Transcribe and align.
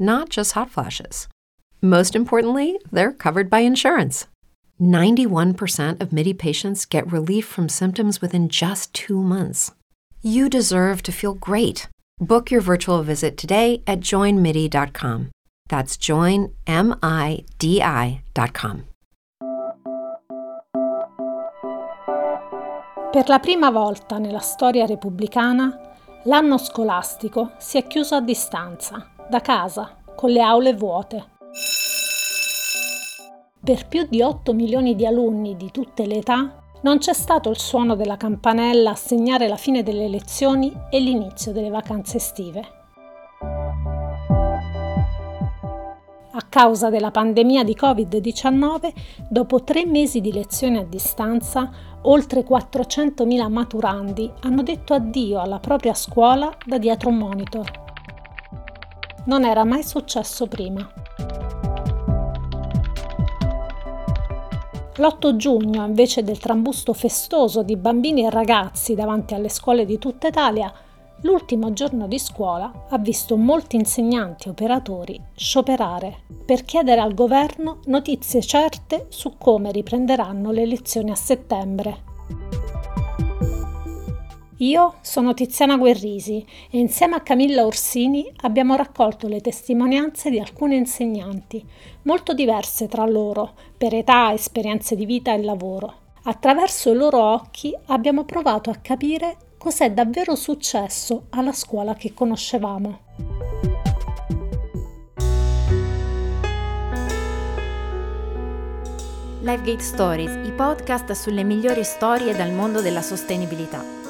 not 0.00 0.30
just 0.30 0.52
hot 0.52 0.70
flashes. 0.70 1.28
Most 1.82 2.16
importantly, 2.16 2.78
they're 2.90 3.12
covered 3.12 3.48
by 3.48 3.60
insurance. 3.60 4.26
91% 4.80 6.00
of 6.00 6.12
MIDI 6.12 6.34
patients 6.34 6.86
get 6.86 7.12
relief 7.12 7.46
from 7.46 7.68
symptoms 7.68 8.20
within 8.20 8.48
just 8.48 8.92
two 8.94 9.22
months. 9.22 9.72
You 10.22 10.48
deserve 10.48 11.02
to 11.02 11.12
feel 11.12 11.34
great. 11.34 11.86
Book 12.18 12.50
your 12.50 12.62
virtual 12.62 13.02
visit 13.02 13.36
today 13.36 13.82
at 13.86 14.00
joinmidi.com. 14.00 15.30
That's 15.68 15.96
joinmidi.com. 15.96 16.54
Per 23.12 23.24
la 23.26 23.40
prima 23.40 23.70
volta 23.70 24.18
nella 24.18 24.38
storia 24.38 24.86
repubblicana, 24.86 25.96
l'anno 26.24 26.58
scolastico 26.58 27.52
si 27.58 27.76
è 27.76 27.86
chiuso 27.88 28.14
a 28.14 28.20
distanza, 28.20 29.04
da 29.30 29.40
casa, 29.40 29.96
con 30.16 30.30
le 30.30 30.42
aule 30.42 30.74
vuote. 30.74 31.24
Per 33.62 33.86
più 33.86 34.06
di 34.10 34.20
8 34.20 34.52
milioni 34.52 34.96
di 34.96 35.06
alunni 35.06 35.56
di 35.56 35.70
tutte 35.70 36.04
le 36.04 36.16
età, 36.16 36.62
non 36.82 36.98
c'è 36.98 37.12
stato 37.12 37.48
il 37.48 37.58
suono 37.58 37.94
della 37.94 38.16
campanella 38.16 38.90
a 38.90 38.96
segnare 38.96 39.46
la 39.46 39.56
fine 39.56 39.84
delle 39.84 40.08
lezioni 40.08 40.72
e 40.90 40.98
l'inizio 40.98 41.52
delle 41.52 41.70
vacanze 41.70 42.16
estive. 42.16 42.78
A 46.32 46.46
causa 46.48 46.90
della 46.90 47.12
pandemia 47.12 47.62
di 47.62 47.76
Covid-19, 47.80 48.92
dopo 49.28 49.62
tre 49.62 49.86
mesi 49.86 50.20
di 50.20 50.32
lezioni 50.32 50.78
a 50.78 50.84
distanza, 50.84 51.70
oltre 52.02 52.44
400.000 52.44 53.48
maturandi 53.48 54.32
hanno 54.40 54.62
detto 54.62 54.94
addio 54.94 55.40
alla 55.40 55.60
propria 55.60 55.94
scuola 55.94 56.52
da 56.64 56.78
dietro 56.78 57.10
un 57.10 57.18
monitor. 57.18 57.89
Non 59.24 59.44
era 59.44 59.64
mai 59.64 59.82
successo 59.82 60.46
prima. 60.46 60.90
L'8 64.96 65.36
giugno, 65.36 65.84
invece 65.84 66.22
del 66.22 66.38
trambusto 66.38 66.92
festoso 66.92 67.62
di 67.62 67.76
bambini 67.76 68.24
e 68.24 68.30
ragazzi 68.30 68.94
davanti 68.94 69.34
alle 69.34 69.48
scuole 69.48 69.84
di 69.84 69.98
tutta 69.98 70.28
Italia, 70.28 70.72
l'ultimo 71.22 71.72
giorno 71.72 72.06
di 72.06 72.18
scuola 72.18 72.86
ha 72.88 72.98
visto 72.98 73.36
molti 73.36 73.76
insegnanti 73.76 74.48
e 74.48 74.50
operatori 74.50 75.20
scioperare 75.34 76.22
per 76.44 76.64
chiedere 76.64 77.00
al 77.00 77.14
governo 77.14 77.80
notizie 77.86 78.40
certe 78.42 79.06
su 79.08 79.36
come 79.38 79.70
riprenderanno 79.70 80.50
le 80.50 80.66
lezioni 80.66 81.10
a 81.10 81.16
settembre. 81.16 82.59
Io 84.62 84.96
sono 85.00 85.32
Tiziana 85.32 85.78
Guerrisi 85.78 86.44
e 86.70 86.78
insieme 86.78 87.14
a 87.14 87.20
Camilla 87.20 87.64
Orsini 87.64 88.30
abbiamo 88.42 88.76
raccolto 88.76 89.26
le 89.26 89.40
testimonianze 89.40 90.28
di 90.28 90.38
alcune 90.38 90.76
insegnanti, 90.76 91.64
molto 92.02 92.34
diverse 92.34 92.86
tra 92.86 93.06
loro, 93.06 93.54
per 93.78 93.94
età, 93.94 94.34
esperienze 94.34 94.96
di 94.96 95.06
vita 95.06 95.32
e 95.32 95.42
lavoro. 95.42 95.94
Attraverso 96.24 96.90
i 96.90 96.94
loro 96.94 97.22
occhi 97.22 97.74
abbiamo 97.86 98.24
provato 98.24 98.68
a 98.68 98.76
capire 98.82 99.54
cos'è 99.56 99.92
davvero 99.92 100.34
successo 100.34 101.28
alla 101.30 101.52
scuola 101.52 101.94
che 101.94 102.12
conoscevamo. 102.12 102.98
LifeGate 109.40 109.82
Stories, 109.82 110.46
i 110.46 110.52
podcast 110.52 111.12
sulle 111.12 111.44
migliori 111.44 111.82
storie 111.82 112.36
dal 112.36 112.52
mondo 112.52 112.82
della 112.82 113.00
sostenibilità. 113.00 114.09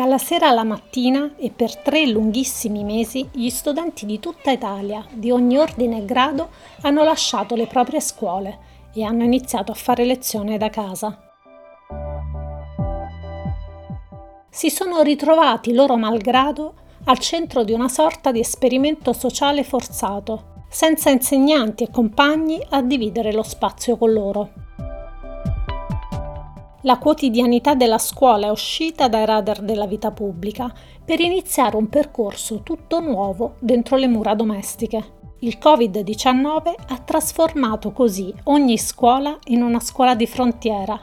Dalla 0.00 0.16
sera 0.16 0.48
alla 0.48 0.64
mattina 0.64 1.34
e 1.36 1.50
per 1.50 1.76
tre 1.76 2.06
lunghissimi 2.06 2.84
mesi 2.84 3.28
gli 3.30 3.50
studenti 3.50 4.06
di 4.06 4.18
tutta 4.18 4.50
Italia, 4.50 5.04
di 5.12 5.30
ogni 5.30 5.58
ordine 5.58 5.98
e 5.98 6.04
grado, 6.06 6.48
hanno 6.80 7.04
lasciato 7.04 7.54
le 7.54 7.66
proprie 7.66 8.00
scuole 8.00 8.58
e 8.94 9.04
hanno 9.04 9.24
iniziato 9.24 9.72
a 9.72 9.74
fare 9.74 10.06
lezione 10.06 10.56
da 10.56 10.70
casa. 10.70 11.18
Si 14.48 14.70
sono 14.70 15.02
ritrovati 15.02 15.74
loro 15.74 15.98
malgrado 15.98 16.72
al 17.04 17.18
centro 17.18 17.62
di 17.62 17.72
una 17.72 17.88
sorta 17.88 18.32
di 18.32 18.40
esperimento 18.40 19.12
sociale 19.12 19.64
forzato, 19.64 20.64
senza 20.70 21.10
insegnanti 21.10 21.84
e 21.84 21.90
compagni 21.90 22.58
a 22.70 22.80
dividere 22.80 23.34
lo 23.34 23.42
spazio 23.42 23.98
con 23.98 24.14
loro. 24.14 24.69
La 26.84 26.96
quotidianità 26.96 27.74
della 27.74 27.98
scuola 27.98 28.46
è 28.46 28.50
uscita 28.50 29.06
dai 29.06 29.26
radar 29.26 29.60
della 29.60 29.86
vita 29.86 30.12
pubblica 30.12 30.72
per 31.04 31.20
iniziare 31.20 31.76
un 31.76 31.90
percorso 31.90 32.62
tutto 32.62 33.00
nuovo 33.00 33.56
dentro 33.58 33.96
le 33.96 34.06
mura 34.06 34.34
domestiche. 34.34 35.18
Il 35.40 35.58
Covid-19 35.60 36.74
ha 36.88 36.98
trasformato 36.98 37.92
così 37.92 38.32
ogni 38.44 38.78
scuola 38.78 39.38
in 39.48 39.62
una 39.62 39.80
scuola 39.80 40.14
di 40.14 40.26
frontiera, 40.26 40.98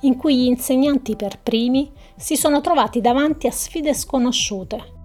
in 0.00 0.16
cui 0.16 0.36
gli 0.36 0.46
insegnanti 0.46 1.14
per 1.14 1.38
primi 1.40 1.92
si 2.16 2.34
sono 2.34 2.60
trovati 2.60 3.00
davanti 3.00 3.46
a 3.46 3.52
sfide 3.52 3.94
sconosciute. 3.94 4.98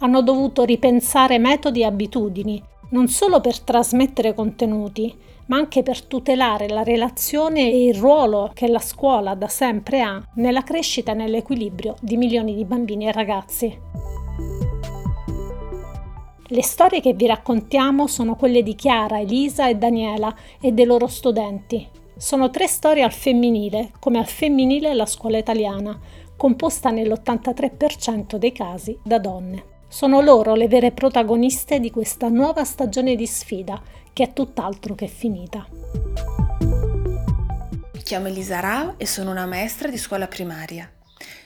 Hanno 0.00 0.22
dovuto 0.22 0.64
ripensare 0.64 1.38
metodi 1.38 1.82
e 1.82 1.84
abitudini, 1.84 2.62
non 2.90 3.08
solo 3.08 3.40
per 3.40 3.60
trasmettere 3.60 4.34
contenuti, 4.34 5.14
ma 5.46 5.56
anche 5.56 5.82
per 5.82 6.02
tutelare 6.02 6.68
la 6.68 6.82
relazione 6.82 7.70
e 7.70 7.86
il 7.86 7.94
ruolo 7.94 8.50
che 8.54 8.68
la 8.68 8.78
scuola 8.78 9.34
da 9.34 9.48
sempre 9.48 10.00
ha 10.02 10.22
nella 10.34 10.62
crescita 10.62 11.12
e 11.12 11.14
nell'equilibrio 11.14 11.96
di 12.00 12.16
milioni 12.16 12.54
di 12.54 12.64
bambini 12.64 13.06
e 13.06 13.12
ragazzi. 13.12 13.78
Le 16.50 16.62
storie 16.62 17.00
che 17.00 17.12
vi 17.12 17.26
raccontiamo 17.26 18.06
sono 18.06 18.34
quelle 18.34 18.62
di 18.62 18.74
Chiara, 18.74 19.20
Elisa 19.20 19.68
e 19.68 19.76
Daniela 19.76 20.34
e 20.60 20.72
dei 20.72 20.86
loro 20.86 21.06
studenti. 21.06 21.86
Sono 22.16 22.50
tre 22.50 22.66
storie 22.66 23.02
al 23.02 23.12
femminile, 23.12 23.92
come 24.00 24.18
al 24.18 24.26
femminile 24.26 24.94
la 24.94 25.06
scuola 25.06 25.36
italiana, 25.36 25.98
composta 26.36 26.90
nell'83% 26.90 28.36
dei 28.36 28.52
casi 28.52 28.98
da 29.02 29.18
donne. 29.18 29.76
Sono 29.90 30.20
loro 30.20 30.54
le 30.54 30.68
vere 30.68 30.92
protagoniste 30.92 31.80
di 31.80 31.90
questa 31.90 32.28
nuova 32.28 32.62
stagione 32.62 33.16
di 33.16 33.26
sfida 33.26 33.80
che 34.12 34.24
è 34.24 34.32
tutt'altro 34.34 34.94
che 34.94 35.06
finita. 35.06 35.66
Mi 37.92 38.02
chiamo 38.02 38.26
Elisa 38.26 38.60
Rao 38.60 38.94
e 38.98 39.06
sono 39.06 39.30
una 39.30 39.46
maestra 39.46 39.88
di 39.88 39.96
scuola 39.96 40.28
primaria. 40.28 40.92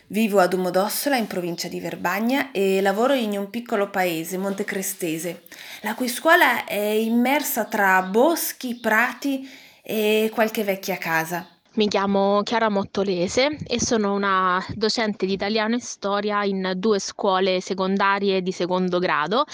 Vivo 0.09 0.41
a 0.41 0.49
Domodossola 0.49 1.17
in 1.17 1.29
provincia 1.29 1.69
di 1.69 1.79
Verbagna 1.79 2.51
e 2.51 2.81
lavoro 2.81 3.13
in 3.15 3.39
un 3.39 3.49
piccolo 3.49 3.91
paese, 3.91 4.37
Montecrestese, 4.39 5.45
la 5.83 5.95
cui 5.95 6.09
scuola 6.09 6.65
è 6.65 6.75
immersa 6.75 7.65
tra 7.67 8.03
boschi, 8.03 8.75
prati 8.75 9.49
e 9.81 10.31
qualche 10.35 10.65
vecchia 10.65 10.99
casa. 10.99 11.52
Mi 11.75 11.89
chiamo 11.89 12.43
Chiara 12.43 12.69
Mottolese 12.69 13.57
e 13.67 13.81
sono 13.81 14.13
una 14.13 14.63
docente 14.75 15.25
di 15.25 15.33
italiano 15.33 15.75
e 15.75 15.81
storia 15.81 16.45
in 16.45 16.75
due 16.77 16.99
scuole 16.99 17.63
secondarie 17.63 18.43
di 18.43 18.53
secondo 18.53 18.99
grado 18.99 19.47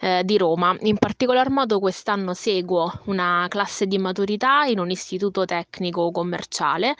eh, 0.00 0.22
di 0.24 0.38
Roma. 0.38 0.74
In 0.80 0.96
particolar 0.96 1.50
modo 1.50 1.78
quest'anno 1.78 2.32
seguo 2.32 2.90
una 3.06 3.44
classe 3.50 3.86
di 3.86 3.98
maturità 3.98 4.64
in 4.64 4.78
un 4.78 4.90
istituto 4.90 5.44
tecnico 5.44 6.10
commerciale 6.12 6.94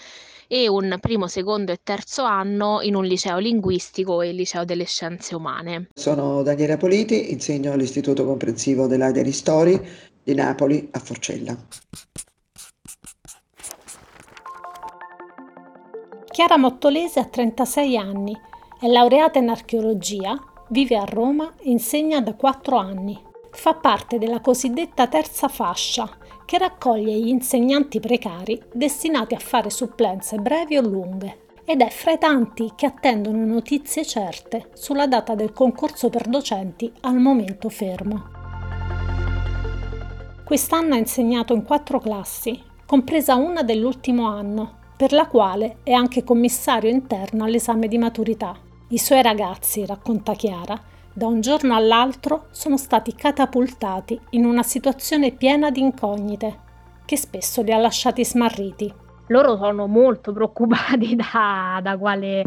e 0.47 0.69
un 0.69 0.99
primo, 1.01 1.27
secondo 1.27 1.73
e 1.73 1.81
terzo 1.83 2.25
anno 2.25 2.83
in 2.83 2.97
un 2.97 3.07
liceo 3.07 3.39
linguistico 3.39 4.21
e 4.21 4.33
liceo 4.33 4.67
delle 4.67 4.85
scienze 4.85 5.35
umane. 5.35 5.89
Sono 5.95 6.43
Daniela 6.43 6.77
Politi, 6.77 7.33
insegno 7.33 7.73
all'Istituto 7.73 8.27
Comprensivo 8.27 8.87
dell'Aide 8.87 9.33
Story 9.33 9.81
di 10.23 10.35
Napoli 10.35 10.87
a 10.91 10.99
Forcella. 10.99 11.57
Chiara 16.37 16.59
Mottolese 16.59 17.19
ha 17.19 17.25
36 17.25 17.97
anni, 17.97 18.39
è 18.79 18.87
laureata 18.89 19.39
in 19.39 19.49
archeologia, 19.49 20.39
vive 20.69 20.99
a 20.99 21.05
Roma 21.05 21.55
e 21.57 21.71
insegna 21.71 22.21
da 22.21 22.35
4 22.35 22.77
anni. 22.77 23.19
Fa 23.53 23.73
parte 23.73 24.19
della 24.19 24.43
cosiddetta 24.43 25.07
terza 25.07 25.49
fascia, 25.49 26.07
che 26.45 26.59
raccoglie 26.59 27.19
gli 27.19 27.29
insegnanti 27.29 28.01
precari 28.01 28.63
destinati 28.71 29.33
a 29.33 29.39
fare 29.39 29.71
supplenze 29.71 30.37
brevi 30.37 30.77
o 30.77 30.83
lunghe 30.83 31.47
ed 31.65 31.81
è 31.81 31.89
fra 31.89 32.13
i 32.13 32.19
tanti 32.19 32.73
che 32.77 32.85
attendono 32.85 33.43
notizie 33.47 34.05
certe 34.05 34.69
sulla 34.75 35.07
data 35.07 35.35
del 35.35 35.55
concorso 35.55 36.11
per 36.11 36.27
docenti 36.27 36.93
al 37.01 37.17
momento 37.17 37.71
fermo. 37.71 38.25
Quest'anno 40.45 40.93
ha 40.93 40.99
insegnato 40.99 41.55
in 41.55 41.63
quattro 41.63 41.99
classi, 41.99 42.63
compresa 42.85 43.37
una 43.37 43.63
dell'ultimo 43.63 44.29
anno, 44.29 44.85
per 44.97 45.13
la 45.13 45.27
quale 45.27 45.77
è 45.83 45.93
anche 45.93 46.25
commissario 46.25 46.91
interno 46.91 47.45
all'esame 47.45 47.87
di 47.87 47.99
maturità. 47.99 48.57
I 48.89 48.99
suoi 48.99 49.21
ragazzi, 49.21 49.85
racconta 49.85 50.33
Chiara, 50.33 50.81
da 51.13 51.27
un 51.27 51.41
giorno 51.41 51.75
all'altro 51.75 52.47
sono 52.51 52.79
stati 52.79 53.15
catapultati 53.15 54.19
in 54.31 54.47
una 54.47 54.63
situazione 54.63 55.33
piena 55.33 55.71
di 55.71 55.81
incognite, 55.81 56.59
che 57.05 57.17
spesso 57.17 57.63
li 57.63 57.73
ha 57.73 57.79
lasciati 57.79 58.25
smarriti. 58.25 58.93
Loro 59.29 59.57
sono 59.57 59.87
molto 59.87 60.33
preoccupati 60.33 61.17
da, 61.17 61.81
da 61.83 61.99
quale 61.99 62.43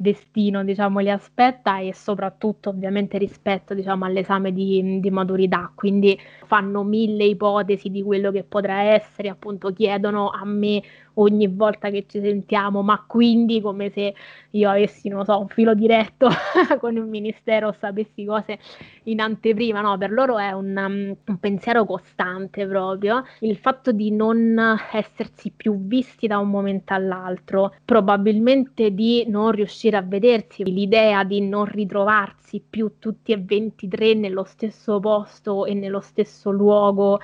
destino 0.00 0.62
diciamo, 0.62 1.00
li 1.00 1.10
aspetta 1.10 1.80
e 1.80 1.92
soprattutto 1.92 2.70
ovviamente 2.70 3.18
rispetto 3.18 3.74
diciamo, 3.74 4.04
all'esame 4.04 4.52
di, 4.52 5.00
di, 5.00 5.10
maturità, 5.10 5.72
quindi 5.74 6.18
fanno 6.46 6.84
mille 6.84 7.24
ipotesi 7.24 7.90
di 7.90 8.02
quello 8.02 8.30
che 8.30 8.44
potrà 8.44 8.82
essere, 8.82 9.28
appunto 9.28 9.72
chiedono 9.72 10.30
a 10.30 10.44
me 10.44 10.80
ogni 11.18 11.48
volta 11.48 11.90
che 11.90 12.06
ci 12.08 12.20
sentiamo, 12.20 12.82
ma 12.82 13.04
quindi 13.06 13.60
come 13.60 13.90
se 13.90 14.14
io 14.50 14.70
avessi, 14.70 15.08
non 15.08 15.24
so, 15.24 15.38
un 15.38 15.48
filo 15.48 15.74
diretto 15.74 16.28
con 16.80 16.96
il 16.96 17.04
ministero, 17.04 17.74
sapessi 17.78 18.24
cose 18.24 18.58
in 19.04 19.20
anteprima, 19.20 19.80
no, 19.80 19.96
per 19.98 20.10
loro 20.10 20.38
è 20.38 20.52
un, 20.52 20.76
um, 20.76 21.16
un 21.24 21.38
pensiero 21.38 21.84
costante 21.84 22.66
proprio, 22.66 23.24
il 23.40 23.56
fatto 23.56 23.92
di 23.92 24.10
non 24.10 24.78
essersi 24.92 25.52
più 25.54 25.86
visti 25.86 26.26
da 26.26 26.38
un 26.38 26.48
momento 26.48 26.94
all'altro, 26.94 27.74
probabilmente 27.84 28.94
di 28.94 29.24
non 29.28 29.50
riuscire 29.50 29.96
a 29.96 30.02
vedersi, 30.02 30.64
l'idea 30.64 31.24
di 31.24 31.40
non 31.40 31.64
ritrovarsi 31.64 32.62
più 32.68 32.94
tutti 32.98 33.32
e 33.32 33.38
23 33.38 34.14
nello 34.14 34.44
stesso 34.44 35.00
posto 35.00 35.66
e 35.66 35.74
nello 35.74 36.00
stesso 36.00 36.50
luogo 36.50 37.20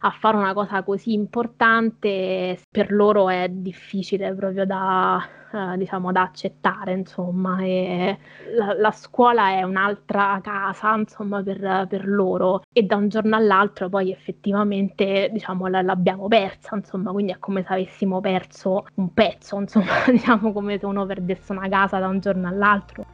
a 0.00 0.10
fare 0.10 0.36
una 0.36 0.52
cosa 0.52 0.82
così 0.82 1.12
importante 1.12 2.58
per 2.70 2.92
loro 2.92 3.28
è 3.28 3.48
difficile 3.48 4.32
proprio 4.34 4.64
da, 4.64 5.22
eh, 5.52 5.76
diciamo, 5.76 6.12
da 6.12 6.22
accettare, 6.22 6.92
insomma, 6.92 7.58
la, 7.60 8.74
la, 8.78 8.90
scuola 8.92 9.50
è 9.50 9.62
un'altra 9.62 10.38
casa, 10.42 10.94
insomma, 10.94 11.42
per, 11.42 11.86
per, 11.88 12.06
loro 12.06 12.62
e 12.72 12.82
da 12.82 12.96
un 12.96 13.08
giorno 13.08 13.36
all'altro 13.36 13.88
poi 13.88 14.10
effettivamente, 14.12 15.30
diciamo, 15.32 15.66
la, 15.66 15.82
l'abbiamo 15.82 16.28
persa, 16.28 16.76
insomma, 16.76 17.12
quindi 17.12 17.32
è 17.32 17.38
come 17.38 17.64
se 17.66 17.72
avessimo 17.72 18.20
perso 18.20 18.86
un 18.94 19.12
pezzo, 19.14 19.58
insomma, 19.58 20.04
diciamo 20.10 20.52
come 20.52 20.78
se 20.78 20.86
uno 20.86 21.06
perdesse 21.06 21.52
una 21.52 21.68
casa 21.68 21.98
da 21.98 22.08
un 22.08 22.20
giorno 22.20 22.48
all'altro. 22.48 23.04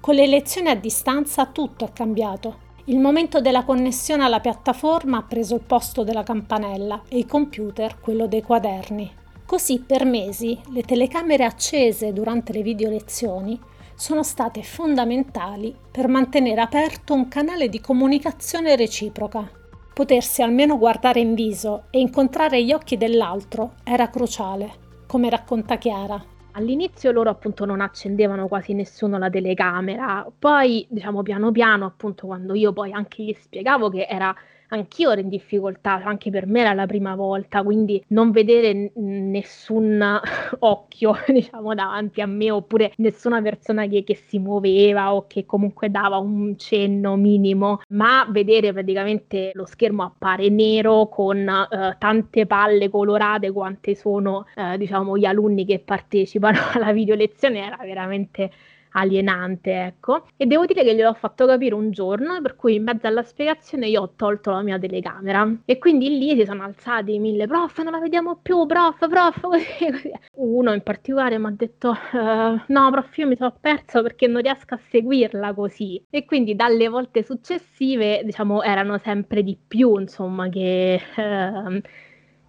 Con 0.00 0.14
le 0.16 0.26
lezioni 0.26 0.68
a 0.68 0.76
distanza 0.76 1.46
tutto 1.46 1.86
è 1.86 1.92
cambiato. 1.92 2.63
Il 2.86 2.98
momento 2.98 3.40
della 3.40 3.64
connessione 3.64 4.24
alla 4.24 4.40
piattaforma 4.40 5.16
ha 5.16 5.22
preso 5.22 5.54
il 5.54 5.62
posto 5.62 6.04
della 6.04 6.22
campanella 6.22 7.04
e 7.08 7.16
il 7.16 7.24
computer 7.24 7.98
quello 7.98 8.26
dei 8.26 8.42
quaderni. 8.42 9.10
Così 9.46 9.80
per 9.80 10.04
mesi 10.04 10.60
le 10.68 10.82
telecamere 10.82 11.44
accese 11.44 12.12
durante 12.12 12.52
le 12.52 12.60
video 12.60 12.90
lezioni 12.90 13.58
sono 13.94 14.22
state 14.22 14.62
fondamentali 14.62 15.74
per 15.90 16.08
mantenere 16.08 16.60
aperto 16.60 17.14
un 17.14 17.26
canale 17.28 17.70
di 17.70 17.80
comunicazione 17.80 18.76
reciproca. 18.76 19.50
Potersi 19.94 20.42
almeno 20.42 20.76
guardare 20.76 21.20
in 21.20 21.32
viso 21.32 21.84
e 21.88 22.00
incontrare 22.00 22.62
gli 22.62 22.72
occhi 22.74 22.98
dell'altro 22.98 23.76
era 23.82 24.10
cruciale, 24.10 24.72
come 25.06 25.30
racconta 25.30 25.78
Chiara. 25.78 26.22
All'inizio 26.56 27.10
loro 27.10 27.30
appunto 27.30 27.64
non 27.64 27.80
accendevano 27.80 28.46
quasi 28.46 28.74
nessuno 28.74 29.18
la 29.18 29.28
telecamera, 29.28 30.24
poi 30.38 30.86
diciamo 30.88 31.22
piano 31.22 31.50
piano 31.50 31.84
appunto 31.84 32.26
quando 32.28 32.54
io 32.54 32.72
poi 32.72 32.92
anche 32.92 33.24
gli 33.24 33.32
spiegavo 33.32 33.88
che 33.88 34.06
era 34.08 34.32
anch'io 34.68 35.10
ero 35.10 35.20
in 35.20 35.28
difficoltà, 35.28 36.02
anche 36.04 36.30
per 36.30 36.46
me 36.46 36.60
era 36.60 36.72
la 36.72 36.86
prima 36.86 37.14
volta, 37.14 37.62
quindi 37.62 38.02
non 38.08 38.30
vedere 38.30 38.92
nessun 38.94 40.02
occhio, 40.60 41.14
diciamo, 41.28 41.74
davanti 41.74 42.20
a 42.20 42.26
me, 42.26 42.50
oppure 42.50 42.92
nessuna 42.96 43.40
persona 43.42 43.86
che, 43.86 44.04
che, 44.04 44.14
si 44.14 44.38
muoveva 44.38 45.14
o 45.14 45.26
che 45.26 45.44
comunque 45.44 45.90
dava 45.90 46.16
un 46.18 46.56
cenno 46.58 47.16
minimo, 47.16 47.80
ma 47.88 48.26
vedere 48.30 48.72
praticamente 48.72 49.50
lo 49.54 49.66
schermo 49.66 50.02
appare 50.02 50.48
nero 50.48 51.08
con 51.08 51.38
eh, 51.38 51.96
tante 51.98 52.46
palle 52.46 52.88
colorate 52.88 53.50
quante 53.52 53.94
sono, 53.94 54.46
eh, 54.54 54.76
diciamo, 54.78 55.16
gli 55.16 55.24
alunni 55.24 55.64
che 55.64 55.78
partecipano 55.78 56.58
alla 56.74 56.92
video 56.92 57.14
lezione 57.14 57.66
era 57.66 57.78
veramente 57.82 58.50
alienante, 58.94 59.84
ecco. 59.84 60.26
E 60.36 60.46
devo 60.46 60.66
dire 60.66 60.82
che 60.82 60.94
gliel'ho 60.94 61.14
fatto 61.14 61.46
capire 61.46 61.74
un 61.74 61.90
giorno, 61.90 62.40
per 62.40 62.56
cui 62.56 62.74
in 62.74 62.84
mezzo 62.84 63.06
alla 63.06 63.22
spiegazione 63.22 63.88
io 63.88 64.02
ho 64.02 64.12
tolto 64.16 64.50
la 64.50 64.62
mia 64.62 64.78
telecamera. 64.78 65.48
E 65.64 65.78
quindi 65.78 66.18
lì 66.18 66.36
si 66.36 66.44
sono 66.44 66.64
alzati 66.64 67.18
mille, 67.18 67.46
prof, 67.46 67.78
non 67.82 67.92
la 67.92 67.98
vediamo 67.98 68.38
più, 68.40 68.66
prof, 68.66 69.08
prof, 69.08 69.40
così, 69.48 69.90
così. 69.90 70.12
Uno 70.34 70.72
in 70.72 70.82
particolare 70.82 71.38
mi 71.38 71.46
ha 71.46 71.54
detto, 71.56 71.90
uh, 71.90 72.60
no, 72.66 72.90
prof, 72.90 73.16
io 73.18 73.26
mi 73.26 73.36
sono 73.36 73.54
perso 73.60 74.02
perché 74.02 74.26
non 74.26 74.42
riesco 74.42 74.74
a 74.74 74.80
seguirla 74.90 75.54
così. 75.54 76.02
E 76.10 76.24
quindi 76.24 76.54
dalle 76.54 76.88
volte 76.88 77.22
successive, 77.24 78.22
diciamo, 78.24 78.62
erano 78.62 78.98
sempre 78.98 79.42
di 79.42 79.56
più, 79.66 79.98
insomma, 79.98 80.48
che... 80.48 81.00
Uh, 81.16 81.80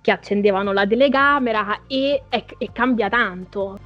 che 0.06 0.12
accendevano 0.12 0.72
la 0.72 0.86
telecamera 0.86 1.82
e, 1.88 2.26
e, 2.30 2.46
e 2.60 2.72
cambia 2.72 3.10
tanto. 3.10 3.80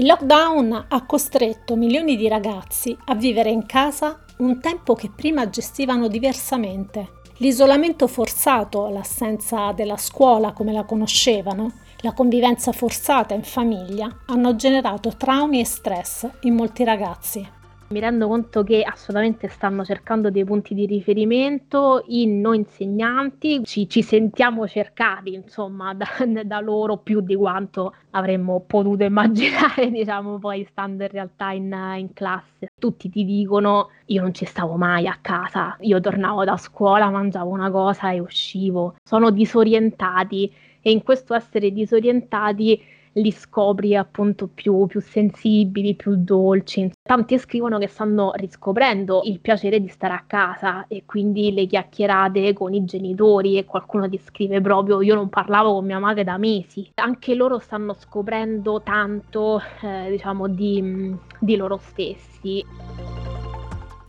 Il 0.00 0.06
lockdown 0.06 0.86
ha 0.88 1.04
costretto 1.04 1.76
milioni 1.76 2.16
di 2.16 2.26
ragazzi 2.26 2.96
a 3.04 3.14
vivere 3.14 3.50
in 3.50 3.66
casa 3.66 4.24
un 4.38 4.58
tempo 4.58 4.94
che 4.94 5.10
prima 5.14 5.50
gestivano 5.50 6.08
diversamente. 6.08 7.20
L'isolamento 7.36 8.06
forzato, 8.06 8.88
l'assenza 8.88 9.72
della 9.72 9.98
scuola 9.98 10.52
come 10.52 10.72
la 10.72 10.84
conoscevano, 10.84 11.72
la 11.98 12.14
convivenza 12.14 12.72
forzata 12.72 13.34
in 13.34 13.42
famiglia 13.42 14.22
hanno 14.24 14.56
generato 14.56 15.14
traumi 15.18 15.60
e 15.60 15.66
stress 15.66 16.26
in 16.44 16.54
molti 16.54 16.82
ragazzi. 16.82 17.46
Mi 17.92 17.98
rendo 17.98 18.28
conto 18.28 18.62
che 18.62 18.84
assolutamente 18.84 19.48
stanno 19.48 19.84
cercando 19.84 20.30
dei 20.30 20.44
punti 20.44 20.74
di 20.74 20.86
riferimento 20.86 22.04
in 22.06 22.40
noi 22.40 22.58
insegnanti, 22.58 23.64
ci, 23.64 23.88
ci 23.88 24.02
sentiamo 24.02 24.68
cercati 24.68 25.34
insomma 25.34 25.92
da, 25.98 26.06
da, 26.44 26.60
loro 26.60 26.98
più 26.98 27.20
di 27.20 27.34
quanto 27.34 27.92
avremmo 28.10 28.62
potuto 28.64 29.02
immaginare, 29.02 29.90
diciamo 29.90 30.38
poi 30.38 30.64
stando 30.70 31.02
in 31.02 31.08
realtà 31.08 31.50
in, 31.50 31.76
in 31.96 32.12
classe. 32.12 32.70
Tutti 32.78 33.10
ti 33.10 33.24
dicono 33.24 33.90
io 34.04 34.22
non 34.22 34.32
ci 34.34 34.44
stavo 34.44 34.76
mai 34.76 35.08
a 35.08 35.18
casa, 35.20 35.76
io 35.80 35.98
tornavo 35.98 36.44
da 36.44 36.56
scuola, 36.56 37.10
mangiavo 37.10 37.50
una 37.50 37.72
cosa 37.72 38.12
e 38.12 38.20
uscivo. 38.20 38.94
Sono 39.02 39.32
disorientati 39.32 40.54
e 40.80 40.92
in 40.92 41.02
questo 41.02 41.34
essere 41.34 41.72
disorientati 41.72 42.80
li 43.14 43.32
scopri 43.32 43.96
appunto 43.96 44.48
più, 44.48 44.86
più 44.86 45.00
sensibili, 45.00 45.94
più 45.94 46.14
dolci. 46.16 46.90
Tanti 47.02 47.38
scrivono 47.38 47.78
che 47.78 47.88
stanno 47.88 48.32
riscoprendo 48.34 49.22
il 49.24 49.40
piacere 49.40 49.80
di 49.80 49.88
stare 49.88 50.14
a 50.14 50.24
casa 50.26 50.86
e 50.86 51.04
quindi 51.06 51.52
le 51.52 51.66
chiacchierate 51.66 52.52
con 52.52 52.74
i 52.74 52.84
genitori 52.84 53.58
e 53.58 53.64
qualcuno 53.64 54.08
ti 54.08 54.18
scrive 54.18 54.60
proprio 54.60 55.00
io 55.00 55.14
non 55.14 55.28
parlavo 55.28 55.74
con 55.74 55.84
mia 55.84 55.98
madre 55.98 56.24
da 56.24 56.38
mesi. 56.38 56.90
Anche 56.94 57.34
loro 57.34 57.58
stanno 57.58 57.94
scoprendo 57.94 58.82
tanto 58.82 59.60
eh, 59.82 60.10
diciamo 60.10 60.48
di, 60.48 61.14
di 61.38 61.56
loro 61.56 61.78
stessi. 61.78 62.64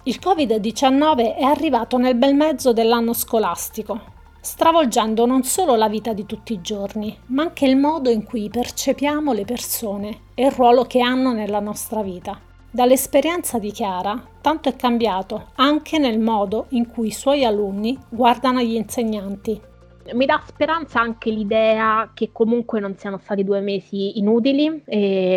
Il 0.04 0.18
Covid-19 0.20 1.36
è 1.36 1.44
arrivato 1.44 1.98
nel 1.98 2.16
bel 2.16 2.34
mezzo 2.34 2.74
dell'anno 2.74 3.14
scolastico 3.14 4.20
stravolgendo 4.42 5.28
non 5.28 5.44
solo 5.44 5.76
la 5.76 5.88
vita 5.88 6.14
di 6.14 6.26
tutti 6.26 6.54
i 6.54 6.62
giorni, 6.62 7.16
ma 7.28 7.44
anche 7.44 7.68
il 7.68 7.78
modo 7.78 8.10
in 8.10 8.24
cui 8.24 8.50
percepiamo 8.50 9.34
le 9.34 9.46
persone 9.46 10.22
e 10.34 10.46
il 10.46 10.52
ruolo 10.52 10.84
che 10.86 11.00
hanno 11.00 11.32
nella 11.32 11.60
nostra 11.60 12.02
vita. 12.02 12.40
Dall'esperienza 12.70 13.60
di 13.60 13.72
Chiara, 13.72 14.20
tanto 14.42 14.70
è 14.70 14.76
cambiato 14.76 15.50
anche 15.56 16.00
nel 16.00 16.20
modo 16.20 16.66
in 16.70 16.90
cui 16.90 17.08
i 17.08 17.12
suoi 17.12 17.46
alunni 17.46 17.98
guardano 18.10 18.62
gli 18.62 18.74
insegnanti. 18.74 19.62
Mi 20.14 20.26
dà 20.26 20.42
speranza 20.44 21.00
anche 21.00 21.30
l'idea 21.30 22.10
che 22.14 22.32
comunque 22.32 22.80
non 22.80 22.98
siano 22.98 23.20
stati 23.20 23.44
due 23.44 23.60
mesi 23.60 24.18
inutili, 24.18 24.84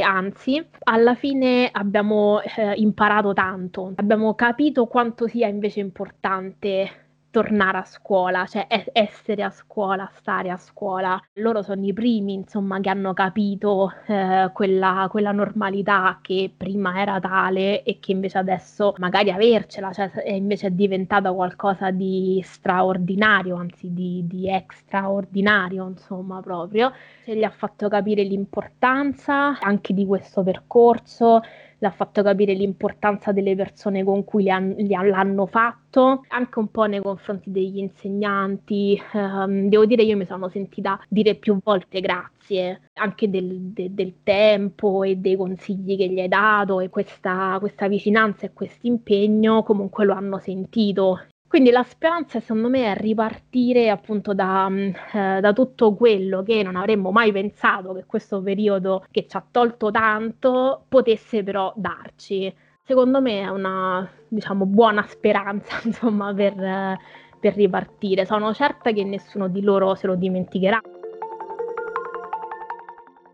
anzi, 0.03 0.65
alla 0.85 1.15
fine 1.15 1.69
abbiamo 1.71 2.41
eh, 2.41 2.73
imparato 2.77 3.35
tanto, 3.35 3.93
abbiamo 3.97 4.35
capito 4.35 4.87
quanto 4.87 5.29
sia 5.29 5.49
invece 5.49 5.81
importante 5.81 7.04
tornare 7.35 7.79
a 7.79 7.85
scuola, 7.85 8.47
cioè 8.47 8.69
essere 8.93 9.43
a 9.43 9.51
scuola, 9.51 10.09
stare 10.15 10.51
a 10.51 10.57
scuola. 10.57 11.21
Loro 11.35 11.63
sono 11.63 11.85
i 11.85 11.93
primi, 11.93 12.33
insomma, 12.33 12.79
che 12.79 12.89
hanno 12.91 13.13
capito 13.13 13.93
eh, 14.07 14.51
quella, 14.53 15.09
quella, 15.11 15.33
normalità 15.33 16.21
che 16.23 16.53
prima 16.57 17.01
era 17.01 17.19
tale 17.19 17.83
e 17.83 17.99
che 17.99 18.13
invece 18.13 18.39
adesso 18.39 18.95
magari 18.99 19.33
avercela, 19.33 19.93
cioè 19.93 20.13
è 20.13 20.31
invece 20.31 20.69
è 20.69 20.71
diventata 20.71 21.33
qualcosa 21.33 21.91
di 21.91 22.41
straordinario, 22.45 23.57
anzi 23.57 23.93
di, 23.93 24.25
di 24.29 24.49
extraordinario, 24.49 25.89
insomma, 25.89 26.41
proprio. 26.41 26.93
Cioè, 27.25 27.35
gli 27.35 27.43
ha 27.43 27.51
fatto 27.51 27.89
capire 27.89 28.23
l'importanza 28.23 29.59
anche 29.59 29.93
di 29.93 30.07
questo 30.07 30.45
percorso 30.45 31.41
l'ha 31.85 31.91
fatto 31.91 32.23
capire 32.23 32.55
l'importanza 32.55 33.31
delle 33.31 33.55
persone 33.55 34.03
con 34.05 34.25
cui 34.25 34.49
han, 34.49 34.75
l'hanno 34.79 35.45
fatto, 35.45 36.25
anche 36.29 36.59
un 36.59 36.71
po' 36.71 36.85
nei 36.85 37.03
confronti 37.03 37.51
degli 37.51 37.77
insegnanti. 37.77 38.99
Um, 39.13 39.69
devo 39.69 39.85
dire, 39.85 40.03
io 40.03 40.17
mi 40.17 40.25
sono 40.25 40.49
sentita 40.49 40.99
dire 41.09 41.35
più 41.35 41.59
volte 41.63 42.01
grazie, 42.01 42.89
anche 42.95 43.29
del, 43.29 43.73
de, 43.73 43.93
del 43.93 44.15
tempo 44.23 45.03
e 45.03 45.17
dei 45.17 45.37
consigli 45.37 45.97
che 45.99 46.09
gli 46.09 46.21
hai 46.21 46.29
dato 46.29 46.81
e 46.81 46.89
questa, 46.89 47.59
questa 47.61 47.87
vicinanza 47.87 48.47
e 48.47 48.53
questo 48.55 48.87
impegno 48.87 49.63
comunque 49.63 50.07
lo 50.07 50.15
hanno 50.15 50.39
sentito 50.39 51.21
quindi 51.47 51.71
la 51.71 51.85
speranza 51.85 52.41
secondo 52.41 52.69
me 52.69 52.93
è 52.93 52.97
ripartire 52.97 53.89
appunto 53.89 54.35
da, 54.35 54.69
mm, 54.69 54.91
eh, 55.13 55.41
da, 55.41 55.53
tutto 55.53 55.95
quello 55.95 56.43
che 56.43 56.63
non 56.63 56.75
avremmo 56.75 57.13
mai 57.13 57.31
pensato 57.33 57.93
che 57.93 58.05
questo 58.07 58.43
periodo 58.43 59.05
che 59.11 59.27
ci 59.29 59.37
ha 59.37 59.45
tolto 59.51 59.91
tanto 59.91 60.85
potesse 60.89 61.43
però 61.45 61.73
darci. 61.77 62.53
Secondo 62.83 63.21
me 63.21 63.43
è 63.43 63.49
una 63.49 64.09
diciamo 64.27 64.67
buona 64.67 65.05
speranza 65.07 65.81
insomma 65.85 66.35
per, 66.35 66.61
eh, 66.61 66.99
per 67.39 67.55
ripartire. 67.55 68.27
Sono 68.27 68.53
certa 68.53 68.91
che 68.93 69.05
nessuno 69.05 69.49
di 69.49 69.63
loro 69.63 69.95
se 69.95 70.07
lo 70.07 70.17
dimenticherà. 70.17 70.81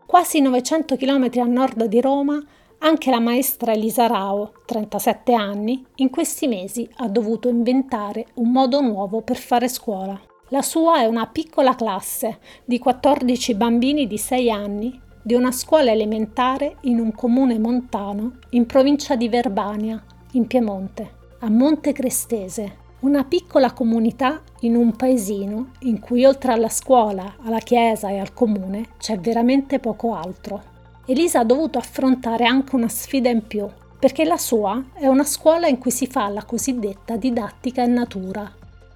Quasi 0.05 0.41
900 0.41 0.95
km 0.97 1.29
a 1.39 1.45
nord 1.45 1.85
di 1.85 2.01
Roma 2.01 2.39
anche 2.83 3.11
la 3.11 3.19
maestra 3.19 3.73
Elisa 3.73 4.07
Rao, 4.07 4.53
37 4.65 5.33
anni, 5.33 5.85
in 5.95 6.09
questi 6.09 6.47
mesi 6.47 6.89
ha 6.97 7.07
dovuto 7.07 7.47
inventare 7.47 8.27
un 8.35 8.51
modo 8.51 8.81
nuovo 8.81 9.21
per 9.21 9.37
fare 9.37 9.67
scuola. 9.67 10.19
La 10.49 10.63
sua 10.63 11.01
è 11.01 11.05
una 11.05 11.27
piccola 11.27 11.75
classe 11.75 12.39
di 12.65 12.79
14 12.79 13.53
bambini 13.53 14.07
di 14.07 14.17
6 14.17 14.51
anni 14.51 14.99
di 15.21 15.35
una 15.35 15.51
scuola 15.51 15.91
elementare 15.91 16.77
in 16.81 16.99
un 16.99 17.11
comune 17.11 17.59
montano 17.59 18.37
in 18.51 18.65
provincia 18.65 19.15
di 19.15 19.29
Verbania, 19.29 20.03
in 20.31 20.47
Piemonte, 20.47 21.11
a 21.41 21.49
Monte 21.49 21.93
Crestese, 21.93 22.77
una 23.01 23.23
piccola 23.23 23.73
comunità 23.73 24.41
in 24.61 24.75
un 24.75 24.95
paesino 24.95 25.73
in 25.81 25.99
cui 25.99 26.25
oltre 26.25 26.51
alla 26.51 26.69
scuola, 26.69 27.35
alla 27.43 27.59
chiesa 27.59 28.09
e 28.09 28.17
al 28.17 28.33
comune 28.33 28.89
c'è 28.97 29.19
veramente 29.19 29.79
poco 29.79 30.15
altro. 30.15 30.70
Elisa 31.07 31.39
ha 31.39 31.43
dovuto 31.43 31.79
affrontare 31.79 32.45
anche 32.45 32.75
una 32.75 32.87
sfida 32.87 33.27
in 33.27 33.47
più, 33.47 33.67
perché 33.99 34.23
la 34.23 34.37
sua 34.37 34.81
è 34.93 35.07
una 35.07 35.23
scuola 35.23 35.67
in 35.67 35.79
cui 35.79 35.89
si 35.89 36.05
fa 36.05 36.29
la 36.29 36.45
cosiddetta 36.45 37.17
didattica 37.17 37.81
in 37.81 37.93
natura. 37.93 38.49